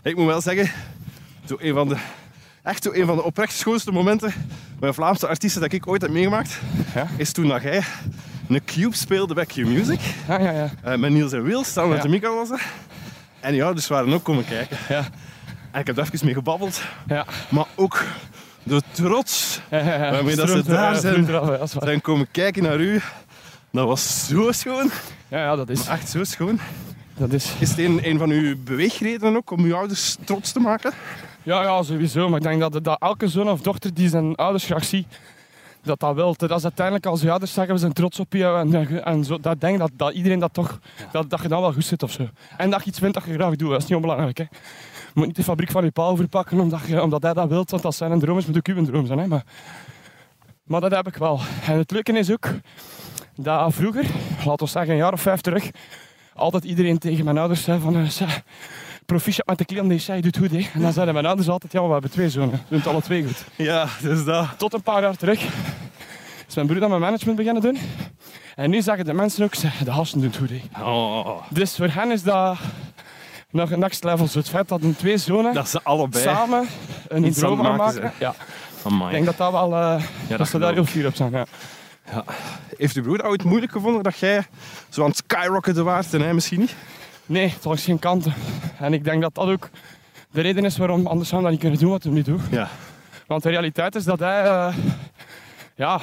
[0.02, 0.70] Ik moet wel zeggen,
[1.46, 1.96] zo een van de,
[2.62, 4.32] echt zo een van de oprecht schoonste momenten
[4.78, 6.58] bij Vlaamse artiesten dat ik ooit heb meegemaakt,
[6.94, 7.06] Ja?
[7.16, 7.82] is toen dat jij
[8.48, 10.00] een cube speelde bij Q-Music.
[10.28, 10.70] Ja, ja, ja.
[10.82, 12.66] eh, met Niels en Wil, samen met de Mika was er.
[13.40, 14.76] En die ouders waren ook komen kijken.
[14.88, 15.04] Ja.
[15.70, 16.82] En ik heb er even mee gebabbeld.
[17.06, 17.26] Ja.
[17.48, 18.04] Maar ook
[18.68, 19.60] de trots.
[19.70, 21.28] Waarmee dat ze daar zijn.
[21.78, 23.00] zijn komen kijken naar u.
[23.70, 24.90] Dat was zo schoon.
[25.28, 25.86] Ja, ja, dat is.
[25.86, 26.60] Echt zo schoon.
[27.16, 27.52] Dat is.
[27.58, 30.92] Is het een, een van uw beweegredenen ook om uw ouders trots te maken?
[31.42, 32.28] Ja, ja, sowieso.
[32.28, 35.06] Maar ik denk dat, dat elke zoon of dochter die zijn ouders graag ziet,
[35.82, 36.34] dat dat wil.
[36.36, 38.44] Dat is uiteindelijk als je ouders zeggen, we zijn trots op je.
[38.44, 40.78] En, en zo, dat denk dat, dat iedereen dat toch,
[41.12, 42.28] dat, dat je dan wel goed zit of zo.
[42.56, 44.38] En dat je iets vindt dat je graag doet, dat is niet onbelangrijk.
[44.38, 44.44] Hè.
[45.18, 47.70] Je moet niet de fabriek van je pa overpakken omdat, je, omdat hij dat wilt,
[47.70, 49.18] want als zijn een droom is, moet ook uw droom zijn.
[49.18, 49.26] Hè.
[49.26, 49.42] Maar,
[50.64, 51.40] maar dat heb ik wel.
[51.66, 52.48] En het leuke is ook
[53.36, 54.04] dat vroeger,
[54.44, 55.70] laten we zeggen een jaar of vijf terug,
[56.34, 57.96] altijd iedereen tegen mijn ouders zei van...
[57.96, 58.42] eh, "Zeg,
[59.06, 60.50] proficiat met de kleding die je doet goed.
[60.50, 60.66] Hè.
[60.74, 62.60] En dan zeiden mijn ouders altijd, ja, we hebben twee zonen.
[62.68, 63.44] Doen het alle twee goed.
[63.56, 64.48] Ja, dus dat.
[64.58, 65.42] Tot een paar jaar terug
[66.48, 67.78] is mijn broer dan mijn management beginnen doen.
[68.54, 70.50] En nu zeggen de mensen ook, "Zeg, de hassen doen het goed.
[70.50, 70.82] Hè.
[70.84, 72.58] Oh, Dus voor hen is dat
[73.50, 74.26] nog een next level.
[74.26, 76.22] Feit dat twee zonen dat ze allebei.
[76.24, 76.66] samen
[77.08, 78.12] een droom aan maken maken.
[78.18, 78.34] Ja,
[78.84, 79.06] Amai.
[79.08, 79.74] ik denk dat dat wel...
[79.74, 81.32] eh, dat dat ze daar heel fier op zijn.
[81.32, 81.46] Ja.
[82.76, 84.46] Heeft uw broer ooit moeilijk gevonden dat jij
[84.88, 86.74] zo aan het skyrocketen waart en hij misschien niet?
[87.26, 88.34] Nee, was geen kanten.
[88.78, 89.68] En ik denk dat dat ook
[90.30, 92.40] de reden is waarom anders zou dat niet kunnen doen wat hij nu doet.
[92.50, 92.68] Ja.
[93.26, 94.76] Want de realiteit is dat hij, eh,
[95.74, 96.00] ja,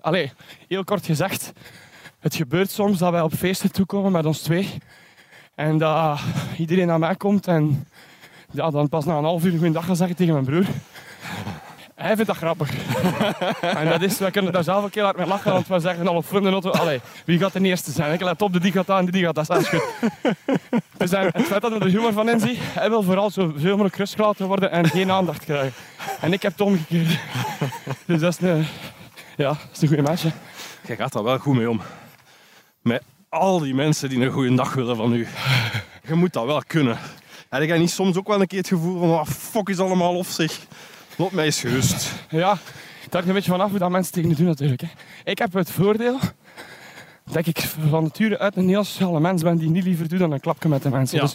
[0.00, 0.32] allee,
[0.68, 1.52] heel kort gezegd,
[2.20, 4.78] het gebeurt soms dat wij op feesten toekomen met ons twee.
[5.54, 6.20] En dat
[6.58, 7.86] iedereen naar mij komt en
[8.50, 10.66] ja, dan pas na een half uur een goeiedag gaan zeggen tegen mijn broer.
[11.94, 12.70] Hij vindt dat grappig.
[13.80, 16.08] en dat is, wij kunnen daar zelf een keer hard mee lachen, want we zeggen
[16.08, 18.12] al op vriendenauto, allee, wie gaat de eerste zijn?
[18.12, 19.84] Ik let op, de die gaat aan, de die gaat, dat is goed.
[20.96, 23.70] Dus dan, het feit dat we er humor van inzien, hij wil vooral zo veel
[23.70, 25.72] mogelijk rust gelaten worden en geen aandacht krijgen.
[26.20, 27.18] En ik heb het omgekeerd.
[28.06, 28.66] Dus dat is een,
[29.36, 30.30] ja, dat is een goede hè.
[30.86, 31.80] Jij gaat daar wel goed mee om.
[32.82, 35.26] Met al die mensen die een goede dag willen van u.
[36.08, 36.98] Je moet dat wel kunnen.
[37.48, 40.16] Heb jij niet soms ook wel een keer het gevoel van, wat fuck is allemaal
[40.16, 40.58] of zich?
[41.16, 42.12] Laat mij eens gerust.
[42.30, 42.58] Ja,
[43.02, 44.80] het hangt een beetje vanaf hoe dat mensen tegen je doen natuurlijk.
[44.80, 44.88] Hè.
[45.24, 46.18] Ik heb het voordeel
[47.30, 47.58] dat ik
[47.90, 50.68] van nature uit een heel sociale mens ben die niet liever doet dan een klapje
[50.68, 51.16] met de mensen.
[51.18, 51.22] Ja.
[51.24, 51.34] Dus,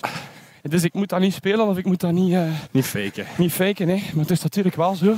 [0.61, 3.25] dus ik moet dat niet spelen of ik moet dat niet, eh, Niet faken.
[3.37, 3.87] niet faken.
[3.87, 3.95] Hè.
[3.95, 5.15] Maar het is natuurlijk wel zo.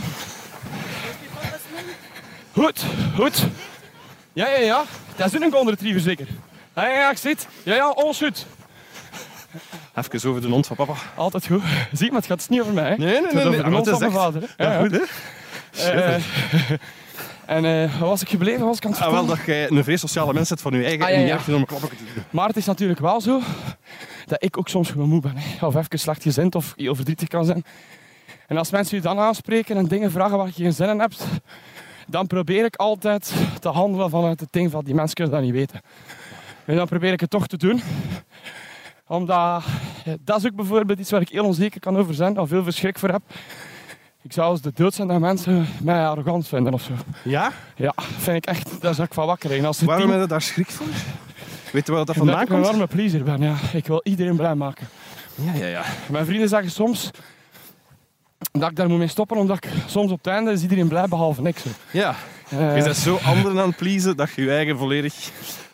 [2.54, 3.46] Goed, goed.
[4.34, 4.84] Ja, ja, ja.
[5.16, 6.28] Dat is een golden retriever zeker.
[6.88, 7.48] Ja, ja, ik zit.
[7.64, 8.46] Ja, ja, alles goed.
[9.96, 10.94] Even over de hond van papa.
[11.16, 11.62] Altijd goed.
[11.92, 12.90] Zie, maar het gaat niet over mij.
[12.90, 12.96] Hè.
[12.96, 13.46] Nee, nee, Het gaat nee.
[13.46, 13.70] over nee.
[13.70, 14.50] de hond van is mijn vader.
[14.58, 14.66] hè.
[14.74, 15.02] Ja, goed hè?
[15.92, 16.16] Eh,
[17.56, 17.62] en
[18.00, 18.66] waar was ik gebleven?
[18.66, 20.84] Was ik aan het Ah, wel dat jij een vrij sociale mens bent van je
[20.84, 21.38] eigen Ah, ja, en ja.
[21.48, 21.90] om een klappen.
[22.30, 23.42] Maar het is natuurlijk wel zo
[24.26, 25.34] dat ik ook soms gewoon moe ben.
[25.36, 25.66] Hè.
[25.66, 27.64] Of even slecht gezind of heel verdrietig kan zijn.
[28.48, 31.24] En als mensen je dan aanspreken en dingen vragen waar je geen zin in hebt,
[32.08, 35.54] dan probeer ik altijd te handelen vanuit het ding van die mensen kunnen dat niet
[35.54, 35.82] weten.
[36.70, 37.82] En dan probeer ik het toch te doen.
[39.08, 39.64] Omdat,
[40.06, 42.64] eh, dat is ook bijvoorbeeld iets waar ik heel onzeker kan over zijn, of veel
[42.64, 43.22] verschrik voor heb.
[44.22, 46.92] Ik zou als de dood zijn dat mensen mij arrogant vinden of zo.
[47.24, 47.52] Ja?
[47.76, 49.68] Ja, vind ik echt, daar zou ik van wakker liggen.
[49.68, 50.88] Als Waarom heb je daar schrik voor?
[51.72, 52.66] Weet je waar dat dat vandaan ik een komt?
[52.66, 53.56] warme pleaser ben, ja.
[53.74, 54.88] Ik wil iedereen blij maken.
[55.36, 55.84] Ja, ja, ja.
[56.10, 57.10] Mijn vrienden zeggen soms
[58.52, 61.08] dat ik daar moet mee stoppen, omdat ik soms op het einde is iedereen blij,
[61.08, 61.58] behalve ik.
[61.58, 61.70] Zo.
[61.92, 62.16] Ja,
[62.50, 65.14] je bent zo anderen aan het pleasen dat je je eigen volledig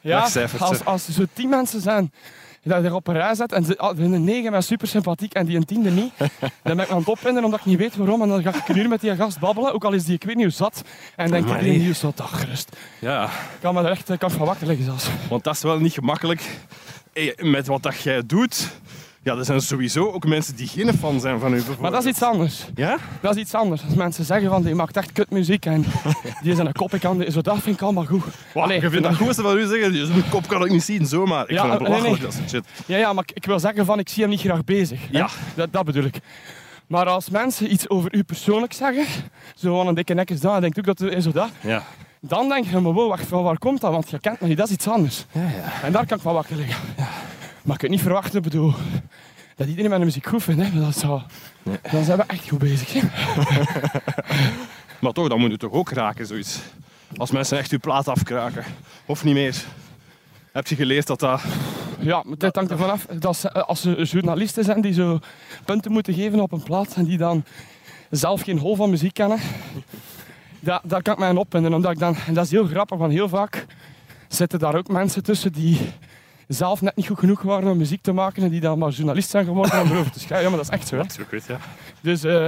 [0.01, 0.61] ja, wegcijfert.
[0.61, 2.11] als, als er zo tien mensen zijn
[2.65, 5.45] dat je er op een rij zet en ze ah, vinden negen super sympathiek en
[5.45, 6.11] die een tiende niet,
[6.63, 8.21] dan ben ik aan het opwinden omdat ik niet weet waarom.
[8.21, 10.23] En dan ga ik een uur met die gast babbelen, ook al is die ik
[10.23, 10.81] weet niet hoe zat.
[11.15, 12.75] En denk ik, die nieuws zo dag gerust.
[12.99, 15.07] Ja, Ik kan me er echt kan van wakker liggen zelfs.
[15.29, 16.59] want dat is wel niet gemakkelijk.
[17.13, 18.69] Hey, met wat dat jij doet,
[19.25, 21.61] ja, er zijn sowieso ook mensen die geen fan zijn van u.
[21.79, 22.65] Maar dat is iets anders.
[22.75, 22.97] Ja?
[23.21, 23.83] Dat is iets anders.
[23.83, 25.85] Als mensen zeggen van die maakt echt kutmuziek en
[26.43, 28.23] die is een kop ik kan, zo dat vind ik allemaal goed.
[28.53, 30.83] Wow, Allee, je vindt dat goed van u zeggen, je zijn kop kan ik niet
[30.83, 31.43] zien, zomaar.
[31.43, 32.21] Ik Ja, vind nee, belachelijk, nee.
[32.23, 32.65] dat soort shit.
[32.85, 34.99] Ja, ja, maar ik- ik wil zeggen van ik zie hem niet graag bezig.
[35.11, 35.29] Ja.
[35.55, 36.19] Dat, dat bedoel ik.
[36.87, 39.05] Maar als mensen iets over u persoonlijk zeggen,
[39.55, 41.83] zo van een dikke nek is dat, en denkt ook dat is zo dat, Ja.
[42.21, 43.91] dan denk je, maar wow, wacht, van waar komt dat?
[43.91, 45.25] Want je kent me niet, dat is iets anders.
[45.31, 45.83] Ja, ja.
[45.83, 46.75] En daar kan ik wel wakker liggen.
[47.65, 48.73] Maar ik kan niet verwachten, bedoel,
[49.55, 50.61] dat iedereen mijn muziek goed vindt.
[50.61, 50.79] Hè.
[50.79, 51.21] Dat zou,
[51.91, 52.93] Dan zijn we echt goed bezig.
[52.93, 53.01] Hè.
[55.01, 56.59] Maar toch, dan moet je toch ook raken, zoiets.
[57.17, 58.63] Als mensen echt uw plaat afkraken.
[59.05, 59.63] Of niet meer.
[60.51, 61.43] Heb je geleerd dat dat...
[61.99, 65.19] Ja, maar dit hangt ervan af dat ze, als ze journalisten zijn die zo
[65.65, 67.43] punten moeten geven op een plaat en die dan
[68.09, 69.39] zelf geen hol van muziek kennen,
[70.59, 71.73] da, daar kan ik mij opwinden.
[71.73, 73.65] Omdat ik dan, en dat is heel grappig, want heel vaak
[74.27, 75.79] zitten daar ook mensen tussen die
[76.47, 79.29] zelf net niet goed genoeg waren om muziek te maken en die dan maar journalist
[79.29, 80.43] zijn geworden om erover te schrijven.
[80.43, 80.95] Ja, maar dat is echt zo.
[80.95, 81.53] Hè.
[81.53, 81.59] Ja.
[82.01, 82.47] Dus, eh,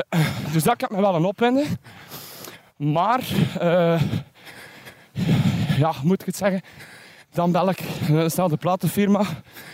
[0.52, 1.66] dus dat kan me wel aan opwinden.
[2.78, 3.20] Maar,
[3.60, 4.02] eh,
[5.78, 6.62] ja, moet ik het zeggen?
[7.34, 7.80] Dan bel ik
[8.28, 9.22] snel de platenfirma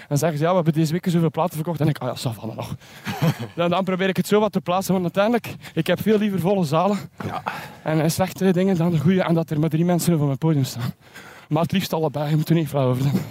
[0.10, 1.80] en zeggen ze, ja, we hebben deze week zoveel platen verkocht.
[1.82, 2.76] En ik, ah ja, Savannah nog.
[3.56, 6.40] dan, dan probeer ik het zo wat te plaatsen, want uiteindelijk, ik heb veel liever
[6.40, 7.44] volle zalen Ja.
[7.84, 10.38] en eh, slechte dingen dan de goede en dat er maar drie mensen over mijn
[10.38, 10.94] podium staan.
[11.50, 13.22] Maar het liefst allebei, je moet er niet flauw over doen.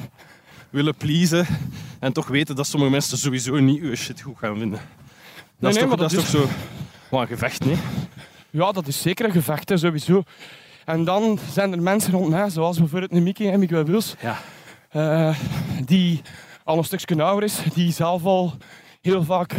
[0.73, 1.47] Willen pleasen
[2.01, 4.81] en toch weten dat sommige mensen sowieso niet uw shit goed gaan vinden.
[5.59, 6.49] Dat is nee, toch, maar dat dat is toch zo...
[7.09, 7.77] Wat een gevecht, nee?
[8.51, 10.23] Ja, dat is zeker een gevecht, hè, sowieso.
[10.85, 14.39] En dan zijn er mensen rond mij, zoals bijvoorbeeld Mickey en Miguel Wils, Ja.
[14.91, 15.37] eh,
[15.85, 16.23] die
[16.65, 18.55] al een stukje ouder is, die zelf al
[19.01, 19.55] heel vaak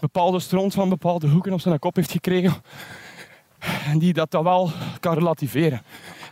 [0.00, 2.54] bepaalde stront van bepaalde hoeken op zijn kop heeft gekregen.
[3.84, 5.82] En die dat dan wel kan relativeren.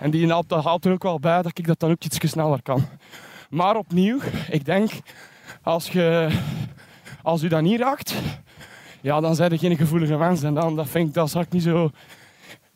[0.01, 2.63] En die helpt, helpt er ook wel bij dat ik dat dan ook iets sneller
[2.63, 2.89] kan.
[3.51, 4.19] Maar opnieuw,
[4.51, 4.91] ik denk,
[5.63, 6.29] als, je,
[7.23, 8.15] als u dat niet raakt,
[9.01, 10.49] ja, dan zijn er geen gevoelige mensen.
[10.49, 11.91] En dan dat vind ik, dat ik niet zo...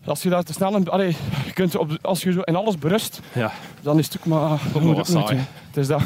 [0.04, 0.88] Als je daar te snel in...
[0.88, 3.52] Allee, je kunt op, als je zo in alles berust, ja.
[3.82, 4.60] dan is het ook maar...
[4.72, 5.36] moet ook niet saai.
[5.66, 6.02] Het is dat.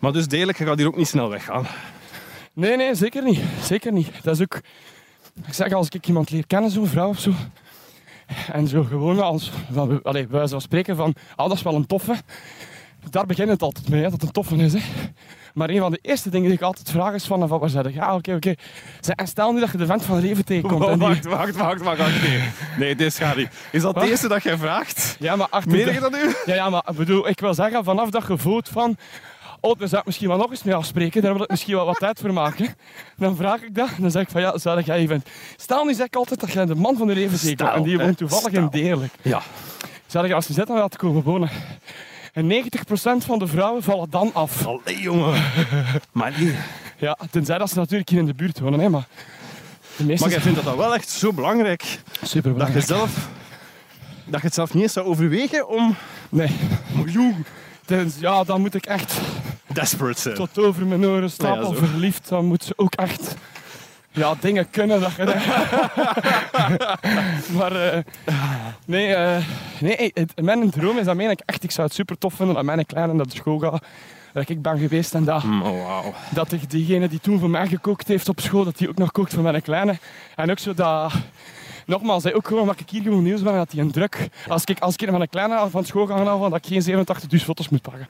[0.00, 1.66] Maar dus degelijk, je gaat hier ook niet snel weggaan.
[2.52, 3.40] Nee, nee, zeker niet.
[3.62, 4.22] Zeker niet.
[4.22, 4.60] Dat is ook...
[5.46, 7.32] Ik zeg, als ik iemand leer kennen, zo'n vrouw of zo...
[8.52, 9.50] En zo gewoon als...
[9.72, 11.14] Van, allee, bij wijze van spreken van...
[11.36, 12.16] Ah, dat is wel een toffe.
[13.10, 14.72] Daar begint het altijd mee, hè, dat het een toffe is.
[14.72, 14.80] Hè.
[15.54, 17.48] Maar een van de eerste dingen die ik altijd vraag is van...
[17.48, 17.92] van waar je?
[17.92, 18.54] Ja, oké, oké.
[19.00, 20.86] Zeg, En stel nu dat je de vent van het leven tegenkomt.
[20.88, 22.22] die- wacht, wacht, wacht, wacht, wacht.
[22.22, 22.42] Nee,
[22.78, 23.48] nee dit gaat niet.
[23.72, 25.16] Is dat het eerste dat jij vraagt?
[25.18, 26.34] Ja, maar achter Meen de- je dat nu?
[26.46, 28.96] Ja, ja, maar ik bedoel, ik wil zeggen, vanaf dat je voelt van...
[29.60, 31.22] oh, daar zou ik misschien wel nog eens mee afspreken.
[31.22, 32.74] Daar wil ik misschien wel wat tijd voor maken.
[33.16, 33.88] Dan vraag ik dat.
[33.98, 35.22] Dan zeg ik van, ja, zou jij even...
[35.56, 37.98] Stel nu zeg ik altijd dat jij de man van de leven Stel, En die
[37.98, 38.68] woont toevallig in.
[38.70, 39.12] Deerlijk.
[39.22, 39.42] Ja.
[40.06, 41.50] Zou je als je zet dan laten komen wonen?
[42.38, 42.64] En
[43.20, 44.66] 90% van de vrouwen vallen dan af.
[44.66, 45.42] Allee, jongen.
[46.12, 46.54] maar nee.
[46.98, 49.06] Ja, tenzij dat ze natuurlijk hier in de buurt wonen, hè, maar...
[49.96, 53.28] De meeste Maar jij vindt dat dan wel echt zo belangrijk super dat je zelf...
[54.24, 55.96] Dat je het zelf niet eens zou overwegen om...
[56.28, 56.50] Nee.
[56.94, 57.44] Miljoen.
[58.18, 59.14] Ja, dan moet ik echt
[59.72, 60.34] Desperate zijn.
[60.34, 61.86] tot over mijn oren stapel Ja, zo.
[61.86, 62.28] verliefd.
[62.28, 63.34] Dan moet ze ook echt
[64.18, 65.00] ja, dingen kunnen.
[65.00, 65.24] Dat je
[67.58, 67.98] maar eh,
[68.84, 69.44] nee, eh,
[69.80, 71.64] nee het, mijn droom is dat meen ik echt.
[71.64, 73.82] Ik zou het super tof vinden dat mijn kleine naar de school gaat.
[74.32, 76.14] Dat ik ben geweest en dat, Mm, Oh, wauw.
[76.30, 79.12] dat ik diegene die toen voor mij gekookt heeft op school, dat die ook nog
[79.12, 79.98] kookt voor mijn kleine.
[80.36, 81.12] En ook zo dat...
[81.86, 84.28] Nogmaals, hè, ook gewoon omdat ik hier gewoon nieuws ben, dat hij een druk...
[84.48, 86.82] Als ik, als ik met mijn kleine van school ga gaan halen, dat ik geen
[86.82, 88.06] 87 dus foto's moet pakken.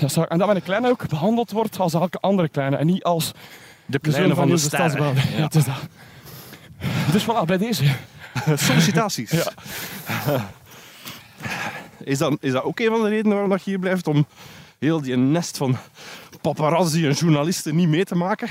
[0.00, 2.76] Dat zou, en dat mijn kleine ook behandeld wordt als elke andere kleine.
[2.76, 3.32] En niet als
[3.90, 5.20] De de kleine zoon van de.
[5.36, 5.74] Ja, het is dat.
[7.12, 7.84] Dus voilà, bij deze.
[8.54, 9.30] Sollicitaties.
[9.30, 9.52] Ja.
[12.04, 14.06] Is, dat, is dat ook een van de redenen waarom dat je hier blijft?
[14.06, 14.26] Om
[14.78, 15.76] heel die nest van
[16.40, 18.48] paparazzi en journalisten niet mee te maken?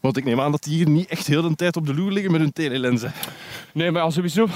[0.00, 2.12] Want ik neem aan dat die hier niet echt heel de tijd op de loer
[2.12, 3.12] liggen met hun telelenzen.
[3.72, 4.46] Nee, maar ja, sowieso.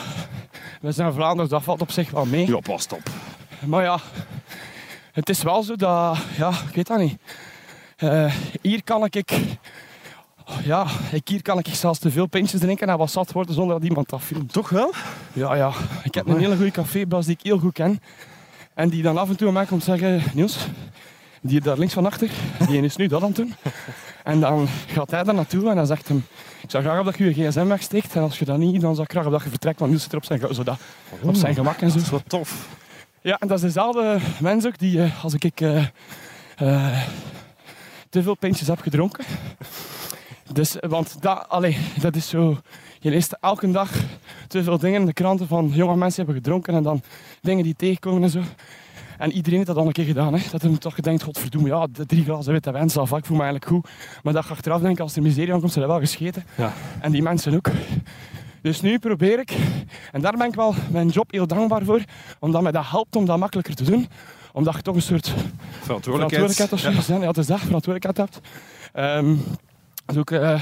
[0.81, 2.46] We zijn Vlaanderen, dat valt op zich wel mee.
[2.46, 3.02] Ja, past op.
[3.66, 4.00] Maar ja,
[5.12, 6.18] het is wel zo dat...
[6.37, 7.18] Ja, ik weet dat niet.
[7.96, 9.35] Eh, hier kan ik...
[10.64, 13.78] Ja, ik, hier kan ik zelfs te veel pintjes drinken en wat zat worden zonder
[13.78, 14.22] dat iemand dat.
[14.50, 14.92] Toch wel?
[15.32, 15.72] Ja, ja.
[16.02, 18.00] Ik heb een hele goede cafébaas die ik heel goed ken.
[18.74, 20.22] En die dan af en toe aan mij komt zeggen...
[20.34, 20.66] Niels,
[21.40, 22.30] die daar links van achter,
[22.68, 23.54] die is nu dat aan het doen.
[24.24, 26.24] En dan gaat hij daar naartoe en dan zegt hem...
[26.62, 28.14] Ik zou graag op dat je je gsm wegsteekt.
[28.14, 29.78] En als je dat niet, dan zou ik graag op dat je vertrekt.
[29.78, 30.78] Want Niels zit er op zijn, zo dat,
[31.20, 31.94] op zijn gemak en zo.
[31.94, 32.68] Dat is wel tof.
[33.22, 35.84] Ja, en dat is dezelfde mens ook die, eh, als ik eh,
[38.11, 39.24] te veel pintjes heb gedronken.
[40.52, 42.58] Dus, want dat, allee, dat is zo...
[43.00, 43.90] Je leest elke dag
[44.46, 47.02] te veel dingen in de kranten van jonge mensen hebben gedronken en dan
[47.40, 48.40] dingen die tegenkomen en zo.
[49.18, 50.34] En iedereen heeft dat al een keer gedaan.
[50.34, 50.40] Hè?
[50.50, 53.42] Dat hem toch gedenkt, godverdomme, ja, de drie glazen witte wijn zal ik voel me
[53.42, 53.88] eigenlijk goed.
[54.22, 56.44] Maar dat je achteraf denkt, als er miserie aankomt, ze hebben wel gescheten.
[56.56, 56.72] Ja.
[57.00, 57.70] En die mensen ook.
[58.62, 59.56] Dus nu probeer ik,
[60.12, 62.00] en daar ben ik wel mijn job heel dankbaar voor,
[62.38, 64.08] omdat mij dat helpt om dat makkelijker te doen.
[64.52, 65.34] Omdat je toch een soort
[65.80, 66.50] Verantwoordelijkheid.
[66.50, 67.20] verantwoordelijkheid of zo ja.
[67.20, 68.40] ja, het is dat, verantwoordelijkheid hebt.
[68.92, 69.37] Ehm
[70.09, 70.61] dus ook, eh,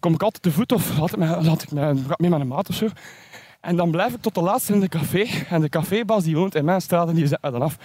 [0.00, 2.68] kom ik altijd te voet of altijd met, had ik ik mee met een maat
[2.68, 2.88] of zo.
[3.60, 5.24] En dan blijf ik tot de laatste in de café.
[5.48, 7.76] En de cafébaas die woont in mijn straat en die zet me dan af.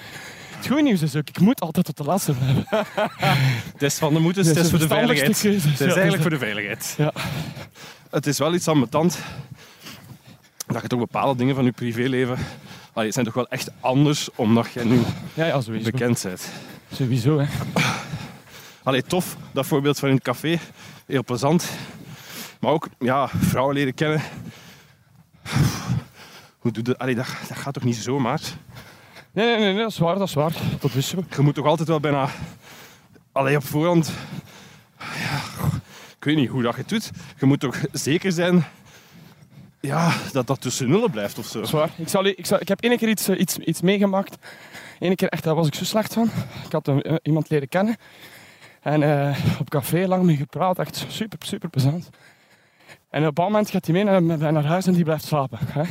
[0.55, 2.65] Het goede nieuws is ook, ik moet altijd tot de laatste blijven.
[3.73, 5.39] Het is van de moeders, het Dat is voor de veiligheid.
[5.41, 5.67] keuze.
[5.69, 6.93] Het is eigenlijk dat voor de veiligheid.
[6.97, 7.11] Ja.
[8.09, 9.17] Het is wel iets aan mijn tand
[10.67, 12.37] dat je toch bepaalde dingen van je privéleven...
[12.93, 15.01] Allee, het zijn toch wel echt anders omdat je nu
[15.33, 15.91] Ja, ja, sowieso.
[15.91, 16.49] bekend bent.
[16.93, 17.45] Sowieso, hè.
[18.83, 20.59] Allee, tof, dat voorbeeld van in het café.
[21.05, 21.69] Heel plezant.
[22.59, 24.21] Maar ook ja, vrouwen leren kennen.
[26.59, 27.27] Hoe doe Allee, dat?
[27.47, 28.41] Dat gaat toch niet zomaar?
[29.31, 30.53] Nee, nee, nee, nee, dat is waar, dat is waar.
[30.79, 31.23] Dat wisten we.
[31.35, 32.29] Je moet toch altijd wel bijna...
[33.31, 34.11] Allee, op voorhand...
[34.99, 35.41] Ja,
[36.17, 37.11] ik weet niet hoe dat je het doet.
[37.39, 38.65] Je moet toch zeker zijn...
[39.79, 41.57] Ja, dat dat tussen nullen blijft of zo.
[41.57, 41.89] Dat is waar.
[41.95, 44.37] Ik, zal, ik, zal, ik heb één keer iets, eh, iets, iets meegemaakt.
[44.99, 46.29] Eén keer echt, daar was ik zo slecht van.
[46.65, 47.97] Ik had een, eh, iemand leren kennen.
[48.83, 50.79] En eh, op café lang mee gepraat.
[50.79, 52.09] Echt super, super plezant.
[53.09, 55.57] En op een bepaald moment gaat hij mee naar, naar huis en die blijft slapen.
[55.61, 55.83] Hè.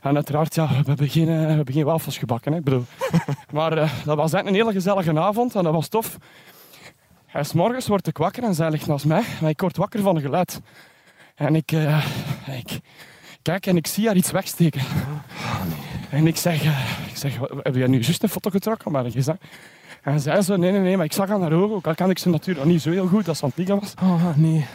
[0.00, 2.52] En uiteraard, ja, we hebben geen, eh, we hebben geen wafels gebakken.
[2.52, 2.58] Hè.
[2.58, 2.84] Ik bedoel.
[3.52, 6.16] Maar eh, dat was echt een hele gezellige avond en dat was tof.
[7.26, 9.22] En 's morgens word ik wakker en zij ligt naast mij.
[9.40, 10.60] Maar ik word wakker van een geluid.
[11.34, 11.72] En ik,
[12.46, 12.80] ik
[13.42, 14.80] kijk en ik zie haar iets wegsteken.
[16.10, 16.62] En ik zeg,
[17.10, 18.92] ik zeg "Wat, heb jij nu juist een foto getrokken?
[18.92, 19.36] Maar ik zeg,
[20.02, 22.10] en zij zo, nee, nee, nee, maar ik zag aan haar ogen, ook al kan
[22.10, 23.94] ik ze natuurlijk niet zo heel goed als ze aan het liggen was.
[24.02, 24.66] Oh, nee.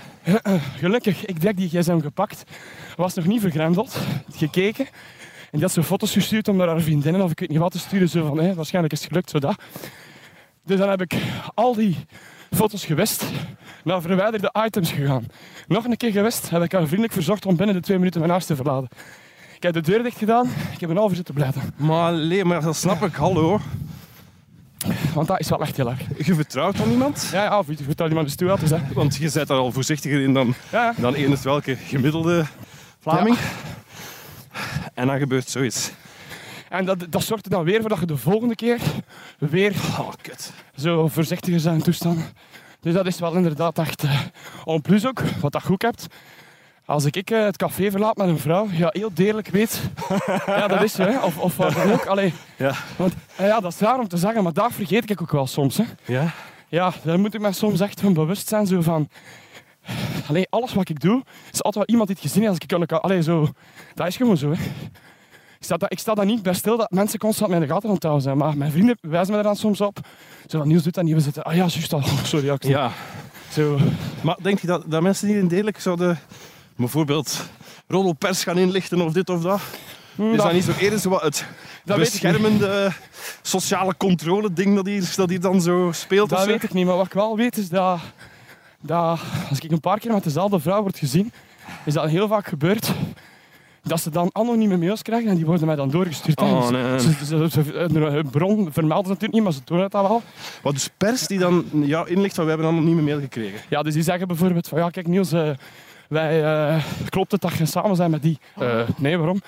[0.77, 2.43] Gelukkig, ik heb die gsm gepakt,
[2.95, 3.97] was nog niet vergrendeld,
[4.31, 4.85] gekeken.
[4.85, 7.71] En die had zo foto's gestuurd om naar haar vriendinnen of ik weet niet wat
[7.71, 8.09] te sturen.
[8.09, 9.55] Zo van, hé, waarschijnlijk is het gelukt, zo dat.
[10.65, 11.15] Dus dan heb ik
[11.53, 11.95] al die
[12.51, 13.25] foto's gewist,
[13.83, 15.25] naar verwijderde items gegaan.
[15.67, 18.31] Nog een keer gewist, heb ik haar vriendelijk verzocht om binnen de twee minuten mijn
[18.31, 18.89] huis te verlaten.
[19.55, 21.61] Ik heb de deur dicht gedaan, ik heb een half uur zitten blijven.
[21.75, 23.13] Maar, nee, maar dat snap ik.
[23.15, 23.59] Hallo.
[25.13, 26.01] Want dat is wel echt heel erg.
[26.25, 27.29] Je vertrouwt dan iemand?
[27.31, 28.77] Ja, ja, of je vertelt iemand de dus hè.
[28.93, 32.45] Want je bent daar al voorzichtiger in dan, Ja, dan eender welke gemiddelde
[32.99, 33.37] Vlaming.
[34.93, 35.91] En dan gebeurt zoiets.
[36.69, 38.79] En dat, dat zorgt er dan weer voor dat je de volgende keer
[39.39, 40.53] weer Oh, kut.
[40.75, 42.17] zo voorzichtiger zijn toestaan.
[42.79, 44.03] Dus dat is wel inderdaad echt...
[44.65, 46.07] en plus ook, wat dat goed hebt,
[46.85, 49.81] Als ik eh, het café verlaat met een vrouw, ja, heel deerlijk weet.
[50.45, 51.19] ja, dat is zo, hè.
[51.19, 52.05] Of, of wat dan ook.
[52.05, 52.73] Allee, Ja.
[52.95, 55.47] want, eh, ja, dat is raar om te zeggen, maar dat vergeet ik ook wel
[55.47, 55.77] soms.
[55.77, 55.83] Hè.
[56.05, 56.31] Ja?
[56.67, 58.67] Ja, daar moet ik me soms echt van bewust zijn.
[58.67, 59.09] Zo van,
[60.27, 62.53] allee, alles wat ik doe, is altijd wel iemand die het gezien heeft.
[62.69, 63.47] Als ik kan, allee, zo,
[63.93, 64.49] dat is gewoon zo.
[64.51, 64.55] Hè.
[65.59, 68.13] Ik sta, daar- ik sta daar niet bij stil dat mensen constant de gaten aan
[68.13, 68.37] het zijn.
[68.37, 69.97] Maar mijn vrienden wijzen me daar dan soms op.
[70.47, 71.13] Zo van, Niels doet dat niet.
[71.13, 72.01] We zitten, ah ja, juist al.
[72.23, 72.91] Sorry, ja, ik- Ja.
[73.51, 73.77] Zo.
[74.21, 76.19] Maar denk je dat, dat mensen niet in deerlijk zouden
[76.75, 77.49] bijvoorbeeld
[77.87, 79.59] roddelpers gaan inlichten of dit of dat?
[80.15, 81.45] Hm, Is dat- niet zo eerder zo wat het
[81.85, 82.91] Dat beschermende
[83.41, 86.29] sociale controle ding dat hier, dat hier dan zo speelt?
[86.29, 87.99] Dat weet ik niet, maar wat ik wel weet is dat,
[88.81, 91.31] dat als ik een paar keer met dezelfde vrouw word gezien,
[91.85, 92.91] is dat heel vaak gebeurd.
[93.83, 96.41] Dat ze dan anonieme mails krijgen en die worden mij dan doorgestuurd.
[96.41, 96.99] Oh, Dus nee.
[96.99, 100.21] Ze, ze, ze- hun bron vermelden ze natuurlijk niet, maar ze doen het dan wel.
[100.61, 103.59] Wat dus pers die dan jou inlicht van we hebben een anonieme mail gekregen.
[103.69, 105.49] Ja, dus die zeggen bijvoorbeeld van ja, kijk Niels, eh,
[106.09, 108.39] wij eh, klopt het dat je samen zijn met die?
[108.57, 109.41] Eh, nee, waarom?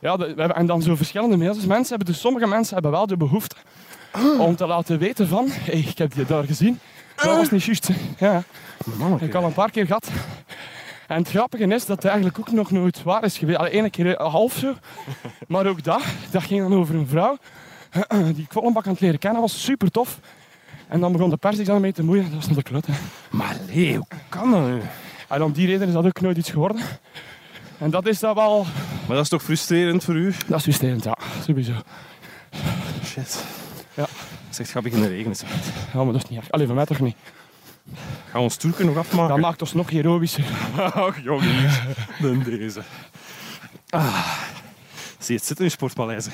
[0.00, 1.66] Ja, de- we hebben, en dan zo verschillende mails.
[1.66, 3.56] Mensen hebben, dus sommige mensen hebben wel de behoefte
[4.38, 6.78] om te laten weten van, hey, ik heb die daar gezien.
[7.16, 7.88] Dat was niet juist.
[8.18, 8.42] Ja.
[8.98, 9.24] Manneke.
[9.24, 10.10] Ik heb al een paar keer gehad.
[11.06, 13.58] En het grappige is dat het eigenlijk ook nog nooit waar is geweest.
[13.58, 14.74] Alleen ene keer eh, half zo.
[15.48, 17.36] Maar ook dat, dat ging dan over een vrouw
[18.34, 19.62] die ik Vollenbak aan het leren kennen was.
[19.64, 20.18] Super tof.
[20.88, 22.24] En dan begon de pers zich dan mee te moeien.
[22.24, 22.86] Dat was nog de klut.
[22.86, 22.92] Hè.
[23.30, 24.80] Maar Lee, hoe kan dat nu?
[25.28, 26.82] En om die reden is dat ook nooit iets geworden.
[27.78, 28.66] En dat is dat wel...
[29.06, 30.34] Maar dat is toch frustrerend voor u?
[30.46, 31.16] Dat is frustrerend, ja.
[31.46, 31.72] Sowieso.
[33.04, 33.44] Shit.
[33.94, 34.06] Ja.
[34.50, 35.36] Zegt, ga beginnen regenen.
[35.36, 35.50] zeg.
[35.92, 36.50] Ja, maar dat is niet erg.
[36.50, 37.16] Allee, van mij toch niet.
[37.94, 39.28] Gaan we ons toerken nog afmaken?
[39.28, 40.44] Dat maakt ons nog heroïscher.
[40.76, 41.80] Ach, jongens.
[42.20, 42.82] Dan deze.
[43.88, 44.36] Ah.
[45.18, 46.32] Zie je het zitten in sportpaleizen?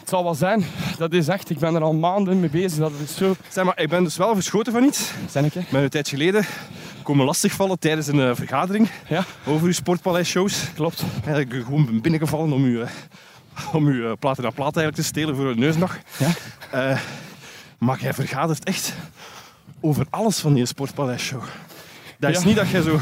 [0.00, 0.64] Het zal wel zijn.
[0.98, 1.50] Dat is echt...
[1.50, 2.78] Ik ben er al maanden mee bezig.
[2.78, 3.36] Dat is zo...
[3.48, 5.10] Zeg maar, ik ben dus wel verschoten van iets.
[5.30, 5.82] Zijn ik, hè?
[5.82, 6.44] Een tijdje geleden
[7.02, 10.64] komen lastigvallen tijdens een eh, vergadering Ja, over uw sportpaleisshows.
[10.74, 11.04] klopt.
[11.24, 12.88] Eigenlijk gewoon ben binnengevallen om uw, eh,
[13.74, 15.98] om uw eh, platen naar plaat eigenlijk te stelen voor een neusdag.
[16.72, 16.98] Ja.
[17.78, 18.94] Maar jij vergadert echt
[19.80, 21.42] over alles van die sportpaleisshow.
[22.18, 22.44] Dat is Ja.
[22.46, 23.00] niet dat jij zo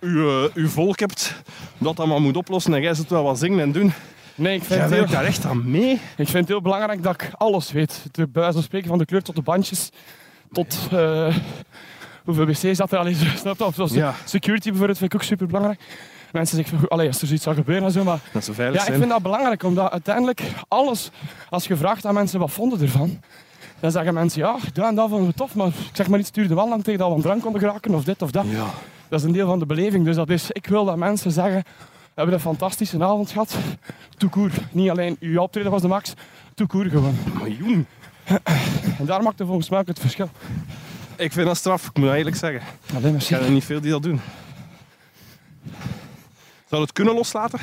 [0.00, 1.34] uw, uw volk hebt
[1.78, 3.92] dat dat maar moet oplossen en jij zult wel wat zingen en doen.
[4.34, 5.92] Nee, ik vind, Jij heel, daar echt aan mee.
[5.92, 8.02] ik vind het heel belangrijk dat ik alles weet.
[8.10, 9.88] De, bij wijze van spreken van de kleur tot de bandjes.
[10.52, 10.78] Tot
[12.24, 13.38] hoeveel wc's dat er al is.
[13.40, 13.64] Snap je?
[13.64, 14.14] Of zoals Ja.
[14.24, 15.80] security bijvoorbeeld vind ik ook super belangrijk.
[16.32, 18.04] Mensen zeggen van, allee, als er zoiets zou gebeuren en zo.
[18.04, 19.62] Maar Dat veilig ja, ik vind dat belangrijk.
[19.62, 21.10] Omdat uiteindelijk alles,
[21.50, 23.20] als je vraagt aan mensen wat vonden ervan.
[23.80, 25.54] Dan zeggen mensen, ja, dat en dat vonden we tof.
[25.54, 27.94] Maar ik zeg maar iets, stuurde wel lang tegen dat we aan drank konden geraken
[27.94, 28.44] of dit of dat.
[28.48, 28.66] Ja.
[29.08, 30.04] Dat is een deel van de beleving.
[30.04, 33.56] Dus dat is, ik wil dat mensen zeggen, we hebben een fantastische avond gehad.
[34.16, 34.50] Toekoer.
[34.70, 36.12] Niet alleen uw optreden was de max,
[36.54, 37.14] toekoer gewoon.
[37.42, 37.86] Miljoen.
[38.98, 40.28] En daar maakt volgens mij ook het verschil.
[41.16, 42.62] Ik vind dat straf, ik moet dat eerlijk zeggen.
[43.02, 44.20] Er zijn er niet veel die dat doen.
[46.68, 47.58] Zou het kunnen loslaten?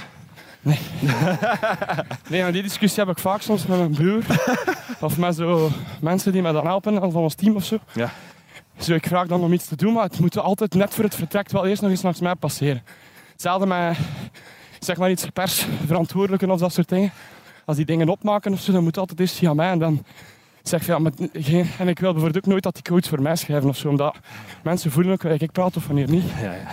[2.29, 4.23] Nee, maar die discussie heb ik vaak soms met mijn broer.
[5.07, 5.69] of met zo
[6.01, 7.77] mensen die mij dan helpen, van ons team of zo.
[7.93, 8.11] Ja.
[8.79, 11.15] Zo, ik vraag dan om iets te doen, maar het moet altijd net voor het
[11.15, 12.83] vertrek wel eerst nog eens langs mij passeren.
[13.31, 13.97] Hetzelfde met,
[14.79, 17.11] zeg maar iets persverantwoordelijken of dat soort dingen.
[17.65, 19.69] Als die dingen opmaken of zo, dan moet het altijd eerst via mij.
[19.69, 20.05] En dan
[20.63, 23.21] zeg ik, ja, met, geen, en ik wil bijvoorbeeld ook nooit dat die coach voor
[23.21, 24.15] mij schrijven of zo, omdat
[24.63, 26.23] mensen voelen ook ik praat of wanneer niet.
[26.41, 26.67] Ja, ja.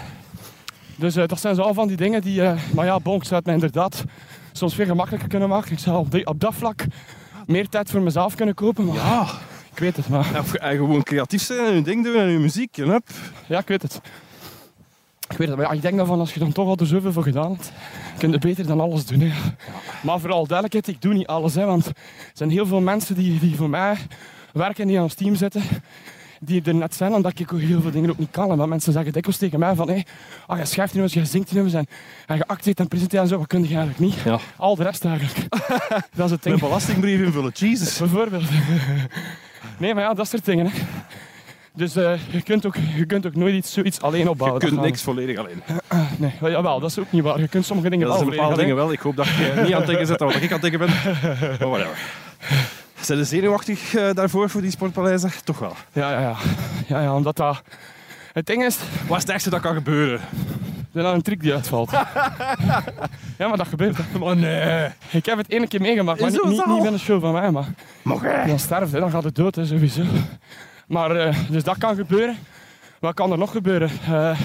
[0.96, 2.42] Dus eh, dat zijn zo al van die dingen die...
[2.42, 4.05] eh, maar ja, bon, ik zou het mij inderdaad
[4.53, 5.72] soms veel gemakkelijker kunnen maken.
[5.72, 6.85] Ik zou op, die- op dat vlak
[7.46, 8.85] meer tijd voor mezelf kunnen kopen.
[8.85, 9.27] Maar Ja,
[9.72, 10.38] ik weet het, maar...
[10.38, 12.79] Of- en gewoon creatief zijn en je ding doen en je muziek.
[12.79, 13.09] En hup.
[13.46, 14.01] Ja, ik weet het.
[15.29, 16.87] Ik weet het, maar ja, ik denk dat van als je dan toch al er
[16.87, 17.72] zoveel voor gedaan hebt,
[18.18, 19.20] kun je beter dan alles doen.
[19.20, 19.33] Hè.
[20.02, 21.55] Maar vooral duidelijkheid, ik doe niet alles.
[21.55, 21.94] Hè, want er
[22.33, 23.96] zijn heel veel mensen die, die voor mij
[24.52, 25.62] werken en die aan ons team zitten,
[26.40, 28.50] die er net zijn, omdat ik ook heel veel dingen ook niet kan.
[28.50, 30.07] En dat mensen zeggen dikwijls tegen mij van, hey,
[30.46, 31.87] ah, je schrijft nummers, je zingt nummers en,
[32.26, 34.14] en je acteert en presenteert en zo, wat kun je eigenlijk niet?
[34.24, 34.38] Ja.
[34.57, 35.48] Al de rest eigenlijk.
[36.16, 36.55] dat is het ding.
[36.55, 37.98] Een belastingbrief invullen, Jesus.
[37.98, 38.44] Bijvoorbeeld.
[39.79, 40.66] nee, maar ja, dat soort dingen.
[40.66, 40.72] Hè.
[41.76, 44.60] Dus eh, je, kunt ook, je kunt ook nooit iets, zoiets alleen Je opbouwen.
[44.60, 45.62] kunt Dat gaat niks volledig alleen.
[46.18, 47.40] Nee, wel, jawel, dat is ook niet waar.
[47.40, 48.92] Je kunt sommige dingen Ja, dat wel bepaalde dingen wel.
[48.92, 50.88] Ik hoop dat je niet aan het denken zit wat ik aan het denken ben.
[51.58, 51.98] Maar whatever.
[53.00, 55.31] Zijn ze zenuwachtig eh, daarvoor, voor die sportpaleizen?
[55.44, 55.72] Toch wel.
[55.92, 56.37] Ja, ja, ja.
[56.87, 57.62] ja, ja, omdat dat...
[58.33, 60.20] Het ding is, Wat is het ergste dat kan gebeuren?
[60.92, 61.90] is een trick die uitvalt.
[63.38, 63.96] ja, maar dat gebeurt.
[63.96, 64.18] Hè.
[64.18, 64.88] Maar nee.
[65.10, 67.50] Ik heb het ene keer meegemaakt, maar niet, niet, niet met een show van mij.
[67.50, 67.66] Maar
[68.22, 68.46] hè?
[68.46, 70.02] dan sterft dan gaat het dood, hè, sowieso.
[70.87, 72.37] Maar, eh, dus dat kan gebeuren.
[73.00, 73.90] Wat kan er nog gebeuren?
[74.08, 74.40] Eh,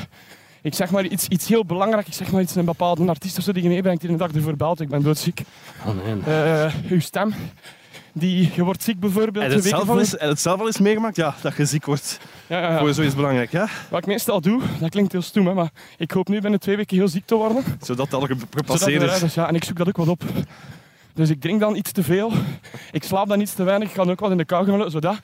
[0.61, 2.07] ik zeg maar iets, iets heel belangrijk.
[2.07, 4.31] Ik zeg maar iets, een bepaalde artiest of zo die je meebrengt die een dag
[4.31, 4.81] ervoor belt.
[4.81, 5.41] Ik ben doodziek.
[5.85, 6.35] Oh nee.
[6.35, 7.33] Eh, uw stem.
[8.13, 9.45] Die, je wordt ziek bijvoorbeeld.
[9.45, 11.15] En het, zelf al eens, en het zelf al eens meegemaakt?
[11.15, 12.19] Ja, dat je ziek wordt.
[12.47, 12.79] Ja, ja, ja.
[12.79, 13.67] Voor zoiets belangrijk, ja?
[13.89, 16.75] Wat ik meestal doe, dat klinkt heel stoem, hè, maar ik hoop nu binnen twee
[16.75, 17.63] weken heel ziek te worden.
[17.81, 19.23] Zodat dat al gepasseerd is.
[19.23, 20.23] is, ja, en ik zoek dat ook wat op.
[21.13, 22.31] Dus ik drink dan iets te veel.
[22.91, 23.89] Ik slaap dan iets te weinig.
[23.89, 25.15] Ik ga ook wat in de kou gaan, zodat.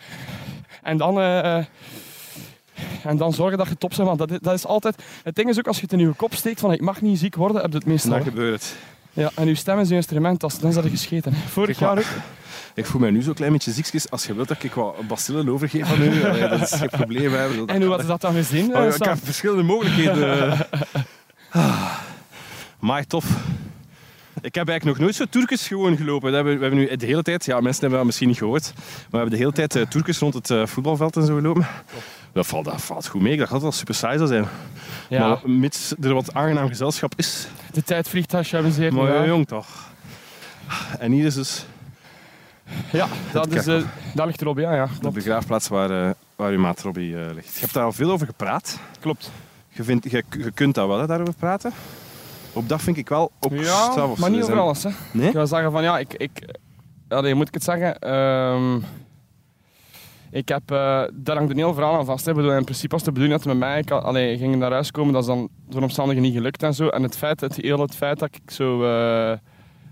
[0.84, 1.66] En dan, eh, eh,
[3.04, 4.08] en dan zorgen dat je top bent.
[4.08, 5.04] Want dat is, dat is altijd...
[5.24, 7.20] Het ding is ook, als je het in je kop steekt van ik mag niet
[7.20, 8.12] ziek worden, heb je het meestal.
[8.14, 8.22] Hè.
[8.24, 8.76] gebeurt het.
[9.14, 11.34] Ja, en uw stem is uw instrument, als- dan is dat gescheten.
[11.34, 11.40] hè.
[11.48, 12.22] Vorig Kijk, maar- jaar ook.
[12.76, 14.10] Ik voel mij nu zo'n klein beetje ziekjes.
[14.10, 17.34] Als je wilt dat ik wat bacillen overgeef aan u, allee, dat is geen probleem.
[17.34, 17.56] Hè.
[17.56, 18.76] Dat- En hoe had je dat dan gezien?
[18.76, 20.58] Oh, eh, ja, ik heb verschillende mogelijkheden.
[21.52, 21.98] Ah.
[22.80, 23.26] Maar tof.
[24.48, 26.32] Ik heb eigenlijk nog nooit zo toerkes gewoon gelopen.
[26.32, 28.74] Dat hebben, we hebben nu de hele tijd, ja, mensen hebben dat misschien niet gehoord,
[28.76, 31.68] maar we hebben de hele tijd uh, rond het eh, voetbalveld en zo gelopen.
[32.34, 33.34] Dat valt, dat valt goed mee.
[33.34, 34.46] Ik dacht dat wel super saai zou zijn.
[35.10, 38.94] Ja, Maar mits er wat aangenaam gezelschap is, de tijd vliegt als je amuseert.
[38.94, 39.22] maar ja.
[39.22, 39.68] ja, jong toch.
[41.00, 41.66] En hier is dus
[42.92, 43.82] Ja, dat, is, eh,
[44.14, 44.76] dat ligt erop, ja.
[44.76, 47.54] ja de begraafplaats waar, eh, waar uw maat Robbie eh, ligt.
[47.54, 48.80] Je hebt daar al veel over gepraat.
[49.00, 49.32] klopt.
[49.70, 51.74] Je, vindt, je, je kunt daar wel hè, daarover praten.
[52.58, 54.84] Op dat vind ik wel ook straf Ja, maar niet Er over alles.
[54.84, 54.90] Hè.
[55.12, 55.28] Nee?
[55.28, 56.56] Ik wil zeggen van ja, ik, ik
[57.08, 58.00] allee, moet ik het zeggen?
[58.00, 58.76] Ehm,
[60.32, 62.26] ik heb, eh daar hangt een heel verhaal aan vast.
[62.26, 62.34] Hè.
[62.34, 65.14] Bedoel, in principe was de bedoeling dat met mij ik, allee, ging naar huis komen,
[65.14, 66.88] dat is dan door omstandigheden niet gelukt en zo.
[66.88, 69.38] En het feit, het, heel het feit dat ik zo, eh,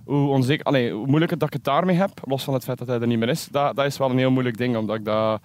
[0.06, 2.78] hoe, onzeker, allee, hoe moeilijk het dat ik het daarmee heb, los van het feit
[2.78, 4.96] dat hij er niet meer is, dat, dat is wel een heel moeilijk ding, omdat
[4.96, 5.42] ik dat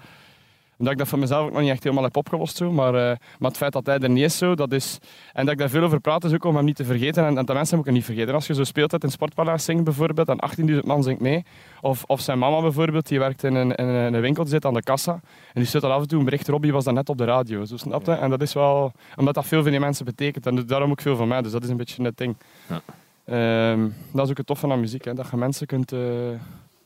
[0.80, 2.56] omdat ik dat voor mezelf ook nog niet echt helemaal heb opgelost.
[2.56, 2.72] Zo.
[2.72, 4.98] Maar, eh, maar het feit dat hij er niet is, zo, dat is...
[5.32, 7.26] En dat ik daar veel over praat, is ook om hem niet te vergeten.
[7.26, 8.34] En, en de mensen moet ik niet vergeten.
[8.34, 10.38] Als je zo speelt in Sportpaleis zingt bijvoorbeeld, en
[10.70, 11.44] 18.000 man zingt mee.
[11.80, 14.74] Of, of zijn mama bijvoorbeeld, die werkt in een, in een winkel, die zit aan
[14.74, 15.12] de kassa.
[15.12, 15.20] En
[15.54, 17.64] die stuurt al af en toe een bericht, Robbie was dan net op de radio.
[17.64, 18.12] Zo, snap je?
[18.12, 18.92] En dat is wel...
[19.16, 20.46] Omdat dat veel voor die mensen betekent.
[20.46, 21.42] En daarom ook veel van mij.
[21.42, 22.36] Dus dat is een beetje het ding.
[22.66, 22.80] Ja.
[23.24, 25.92] Ehm, dat is ook het tof van aan muziek, hè, dat je mensen kunt...
[25.92, 26.00] eh,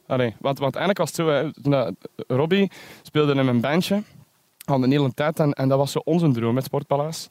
[0.06, 1.94] Allee, want, want eigenlijk was het zo, hè, dat-
[2.26, 2.70] Robbie
[3.02, 4.02] speelde in mijn bandje
[4.64, 7.28] al een hele tijd en, en dat was zo onze droom, het Sportpaleis.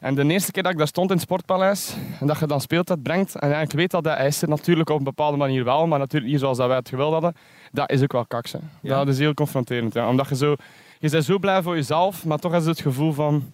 [0.00, 2.60] En de eerste keer dat ik daar stond in het Sportpaleis en dat je dan
[2.60, 5.64] speelt, dat brengt, en ik weet dat hij is er natuurlijk op een bepaalde manier
[5.64, 7.34] wel, maar natuurlijk niet zoals dat wij het gewild hadden,
[7.72, 8.52] dat is ook wel kaks.
[8.52, 8.58] Hè.
[8.82, 8.96] Ja.
[8.98, 10.08] Dat is heel confronterend, ja.
[10.08, 10.54] omdat je zo,
[10.98, 13.52] je bent zo blij voor jezelf, maar toch is het gevoel van,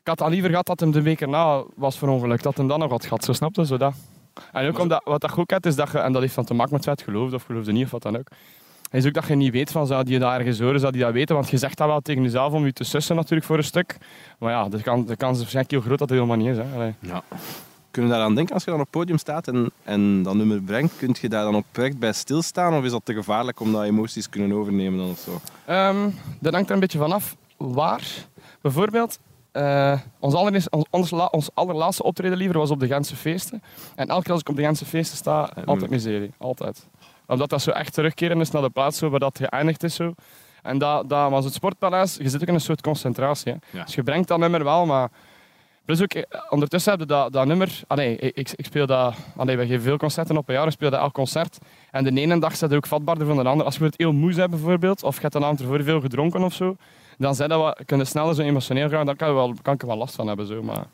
[0.00, 2.78] ik had al liever gehad dat hem de week erna was verongelukt, dat hem dan
[2.78, 3.94] nog had gehad, zo snapte, zo dat.
[4.52, 6.54] En ook omdat, wat dat ook hebt, is dat je, en dat heeft van te
[6.54, 8.28] maken met het geloofde of geloofde niet, of wat dan ook,
[8.90, 11.12] is ook dat je niet weet van zou die dat ergens horen, zou die dat
[11.12, 13.64] weten, want je zegt dat wel tegen jezelf om je te sussen natuurlijk voor een
[13.64, 13.96] stuk.
[14.38, 16.56] Maar ja, de kans, de kans is waarschijnlijk heel groot dat het helemaal niet is.
[16.56, 16.74] Hè.
[16.74, 16.94] Allee.
[16.98, 17.22] Ja.
[17.90, 20.62] Kun je daaraan denken als je dan op het podium staat en, en dat nummer
[20.62, 20.96] brengt?
[20.96, 24.52] Kun je daar dan oprecht bij stilstaan of is dat te gevaarlijk omdat emoties kunnen
[24.52, 25.40] overnemen dan of zo?
[25.64, 28.02] Ehm, dat hangt er een beetje vanaf waar.
[28.60, 29.18] Bijvoorbeeld,
[29.52, 33.62] eh, ons, allereerst, ons, ons, la- ons allerlaatste optreden liever was op de Gentse feesten.
[33.96, 36.30] En elke keer als ik op de Gentse feesten sta, altijd miserie.
[36.38, 36.88] Altijd.
[37.26, 39.94] Omdat dat zo echt terugkeren is naar de plaats zo, waar dat geëindigd is.
[39.94, 40.14] Zo.
[40.62, 42.16] En dat, dat was het Sportpaleis.
[42.16, 43.54] Je zit ook in een soort concentratie.
[43.70, 43.84] Ja.
[43.84, 45.10] Dus je brengt dat nummer wel, maar...
[45.84, 47.80] Plus ook, eh, ondertussen heb je dat, dat nummer...
[47.86, 49.14] Allee, ik, ik- ik speel dat...
[49.36, 50.64] Allee, we geven veel concerten op een jaar.
[50.64, 51.58] We spelen dat elk concert.
[51.90, 53.64] En de ene dag zit er ook vatbaarder dan de andere.
[53.64, 56.42] Als je het heel moe bent bijvoorbeeld, of je hebt een avond ervoor veel gedronken
[56.42, 56.76] of zo,
[57.20, 59.06] dan zijn dat wat, kun je sneller zo emotioneel gaan.
[59.06, 60.46] Daar kan, wel, kan ik er wel last van hebben.
[60.46, 60.86] Zo, maar,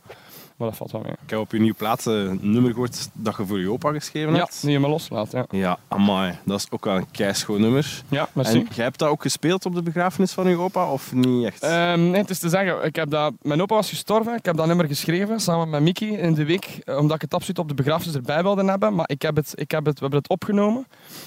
[0.57, 1.12] maar dat valt wel mee.
[1.24, 4.32] Ik heb op je nieuwe plaats een nummer gehoord dat je voor je opa geschreven
[4.32, 4.62] Ja, hebt.
[4.62, 5.30] nu je me loslaat.
[5.32, 6.34] Ja, Ja, amai.
[6.44, 8.02] Dat is ook wel een keischoon nummer.
[8.09, 8.59] ja merci.
[8.59, 11.62] En jij hebt dat ook gespeeld op de begrafenis van je opa of niet echt?
[11.62, 14.34] Ehm, nee, het is te zeggen, ik heb dat, mijn opa was gestorven.
[14.34, 17.34] Ik heb dat nummer geschreven samen met Mickey in de week, eh, omdat ik het
[17.34, 18.94] absoluut op de begrafenis erbij wilde hebben.
[18.94, 20.86] Maar ik heb het, ik heb het, we hebben het opgenomen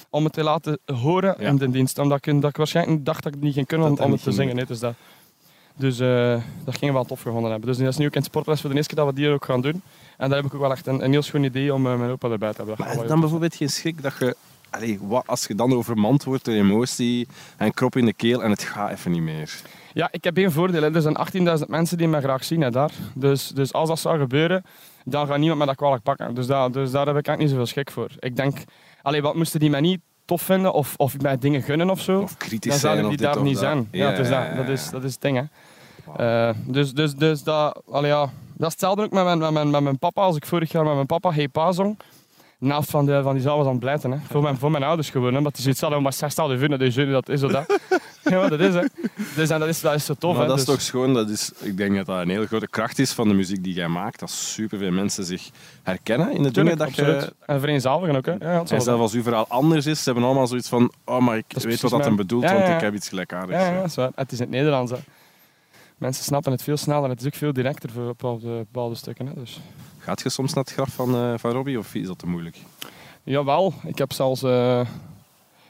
[0.10, 1.48] om het te laten horen Ja.
[1.48, 1.98] in de dienst.
[2.00, 4.12] Omdat ik, dat ik waarschijnlijk dacht dat ik het niet ging kunnen om, Dat om
[4.12, 4.56] het te zingen.
[4.56, 4.94] Nee, dus dat,
[5.80, 7.70] dus eh, dat gingen we wel tof gevonden hebben.
[7.70, 9.30] Dus dat is nu ook in het sportles voor de eerste keer dat we die
[9.30, 9.82] ook gaan doen.
[10.18, 12.12] En daar heb ik ook wel echt een, een heel schoon idee om eh, mijn
[12.12, 12.76] opa erbij te hebben.
[12.78, 14.36] Dat Maar dan bijvoorbeeld geen schrik dat je...
[14.70, 17.28] Allee, wat als je dan overmand wordt door emotie
[17.58, 19.62] en krop in de keel en het gaat even niet meer.
[19.94, 20.82] Ja, ik heb één voordeel.
[20.82, 20.96] Hè.
[20.96, 21.18] Er zijn
[21.60, 22.92] 18.000 mensen die mij graag zien hè, daar.
[23.14, 24.64] Dus, dus als dat zou gebeuren,
[25.06, 26.34] dan gaat niemand me dat kwalijk pakken.
[26.36, 28.10] Dus, daar dus daar heb ik eigenlijk niet zoveel schik voor.
[28.20, 28.58] Ik denk,
[29.02, 32.22] allee, wat moesten die mij niet tof vinden of, of mij dingen gunnen of zo,
[32.22, 33.64] Of kritisch dan zijn zouden of die daar niet dat.
[33.64, 33.88] zijn.
[33.92, 34.56] Ja, is dat.
[34.56, 35.38] Dat is, dat is het ding.
[35.38, 35.44] Hè.
[36.18, 38.20] Eh, dus, dus, dus dat, allee, ja,
[38.54, 40.22] dat is hetzelfde ook met mijn, met, mijn, met mijn papa.
[40.22, 41.98] Als ik vorig jaar met mijn papa Hey Pa zong,
[42.58, 44.12] naast van, de, van die zaal was aan het blijten.
[44.12, 44.18] Hè.
[44.30, 45.34] Voor, mijn, voor mijn ouders gewoon.
[45.34, 45.42] Hè.
[45.42, 47.80] Maar die zoiets hadden, maar zij stel je vinden, dat je dat is of dat.
[48.24, 48.82] ja, dat is hè.
[49.36, 50.34] Dus en dat is, dat is zo tof.
[50.34, 50.48] maar hè.
[50.48, 51.14] dat is Dus- toch schoon.
[51.14, 53.74] Dat is, ik denk dat dat een hele grote kracht is van de muziek die
[53.74, 54.20] jij maakt.
[54.20, 55.50] Dat superveel mensen zich
[55.84, 57.22] herkennen in de dingen dat absoluut.
[57.22, 57.34] je...
[57.46, 58.26] En vereenzelvigen ook.
[58.26, 58.32] Hè.
[58.40, 61.38] Ja, En zelfs als uw verhaal anders is, ze hebben allemaal zoiets van oh, maar
[61.38, 63.60] ik weet wat dat hem bedoelt, Ja, want ik heb iets gelijkaardigs.
[63.62, 64.12] ja, ja, dat is waar.
[64.16, 64.92] Het is in het Nederlands.
[64.92, 64.98] Hè.
[66.00, 67.10] Mensen snappen het veel sneller.
[67.10, 69.28] Het is ook veel directer voor bepaalde, bepaalde stukken.
[69.28, 69.34] Hè.
[69.34, 69.60] Dus.
[69.98, 72.58] Gaat je soms naar het graf van, eh, van Robbie of is dat te moeilijk?
[73.24, 74.44] Jawel, ik heb zelfs...
[74.44, 74.88] eh,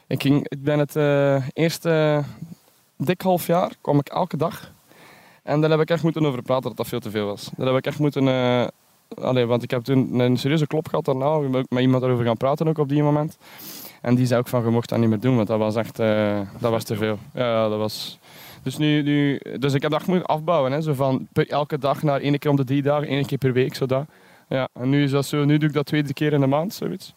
[0.06, 2.22] ik, ging, ik ben het eh, eerste...
[2.96, 4.70] dik half jaar kwam ik elke dag.
[5.42, 7.50] En daar heb ik echt moeten over praten dat dat veel te veel was.
[7.56, 8.26] Daar heb ik echt moeten...
[9.20, 11.36] allee, want ik heb toen een serieuze klop gehad daarna.
[11.36, 13.38] Ik ben met iemand daarover gaan praten ook op die moment.
[14.00, 15.96] En die zei ook van, je mocht dat niet meer doen, want dat was echt...
[15.96, 17.18] dat was te veel.
[17.34, 18.19] Ja, dat was...
[18.62, 20.72] Dus, nu, nu, dus ik heb dat moeten afbouwen.
[20.72, 20.80] Hè.
[20.80, 23.52] Zo van per- elke dag naar één keer om de drie dagen, één keer per
[23.52, 23.74] week.
[23.74, 24.04] Zo dat.
[24.48, 26.74] Ja, en nu, is dat zo, nu doe ik dat twee keer in de maand,
[26.74, 27.14] zoiets.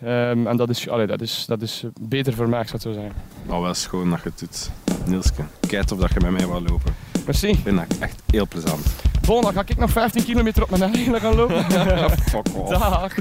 [0.00, 2.92] Ehm, en dat is, allee, dat, is, dat is beter voor mij, ik zou het
[2.94, 3.20] zo zeggen.
[3.48, 4.70] Al wel schoon dat je het doet.
[5.06, 6.94] Nielske, kijk of dat je met mij wou lopen.
[7.24, 7.48] Merci.
[7.48, 8.86] Ik vind dat echt heel plezant.
[9.22, 11.64] Volgende dag ga ik nog 15 kilometer op mijn eigen gaan lopen.
[12.30, 12.70] Fuck off.
[12.70, 13.14] Dag.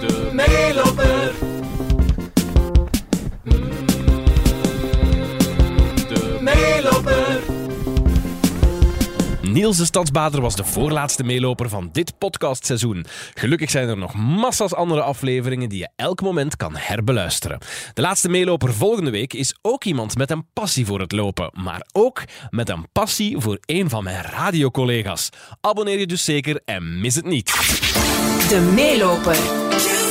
[0.00, 1.51] De meeloper.
[9.52, 13.04] Niels de Stadsbader was de voorlaatste meeloper van dit podcastseizoen.
[13.34, 17.58] Gelukkig zijn er nog massa's andere afleveringen die je elk moment kan herbeluisteren.
[17.94, 21.86] De laatste meeloper volgende week is ook iemand met een passie voor het lopen, maar
[21.92, 25.28] ook met een passie voor een van mijn radiocollega's.
[25.60, 27.46] Abonneer je dus zeker en mis het niet.
[28.48, 30.01] De meeloper.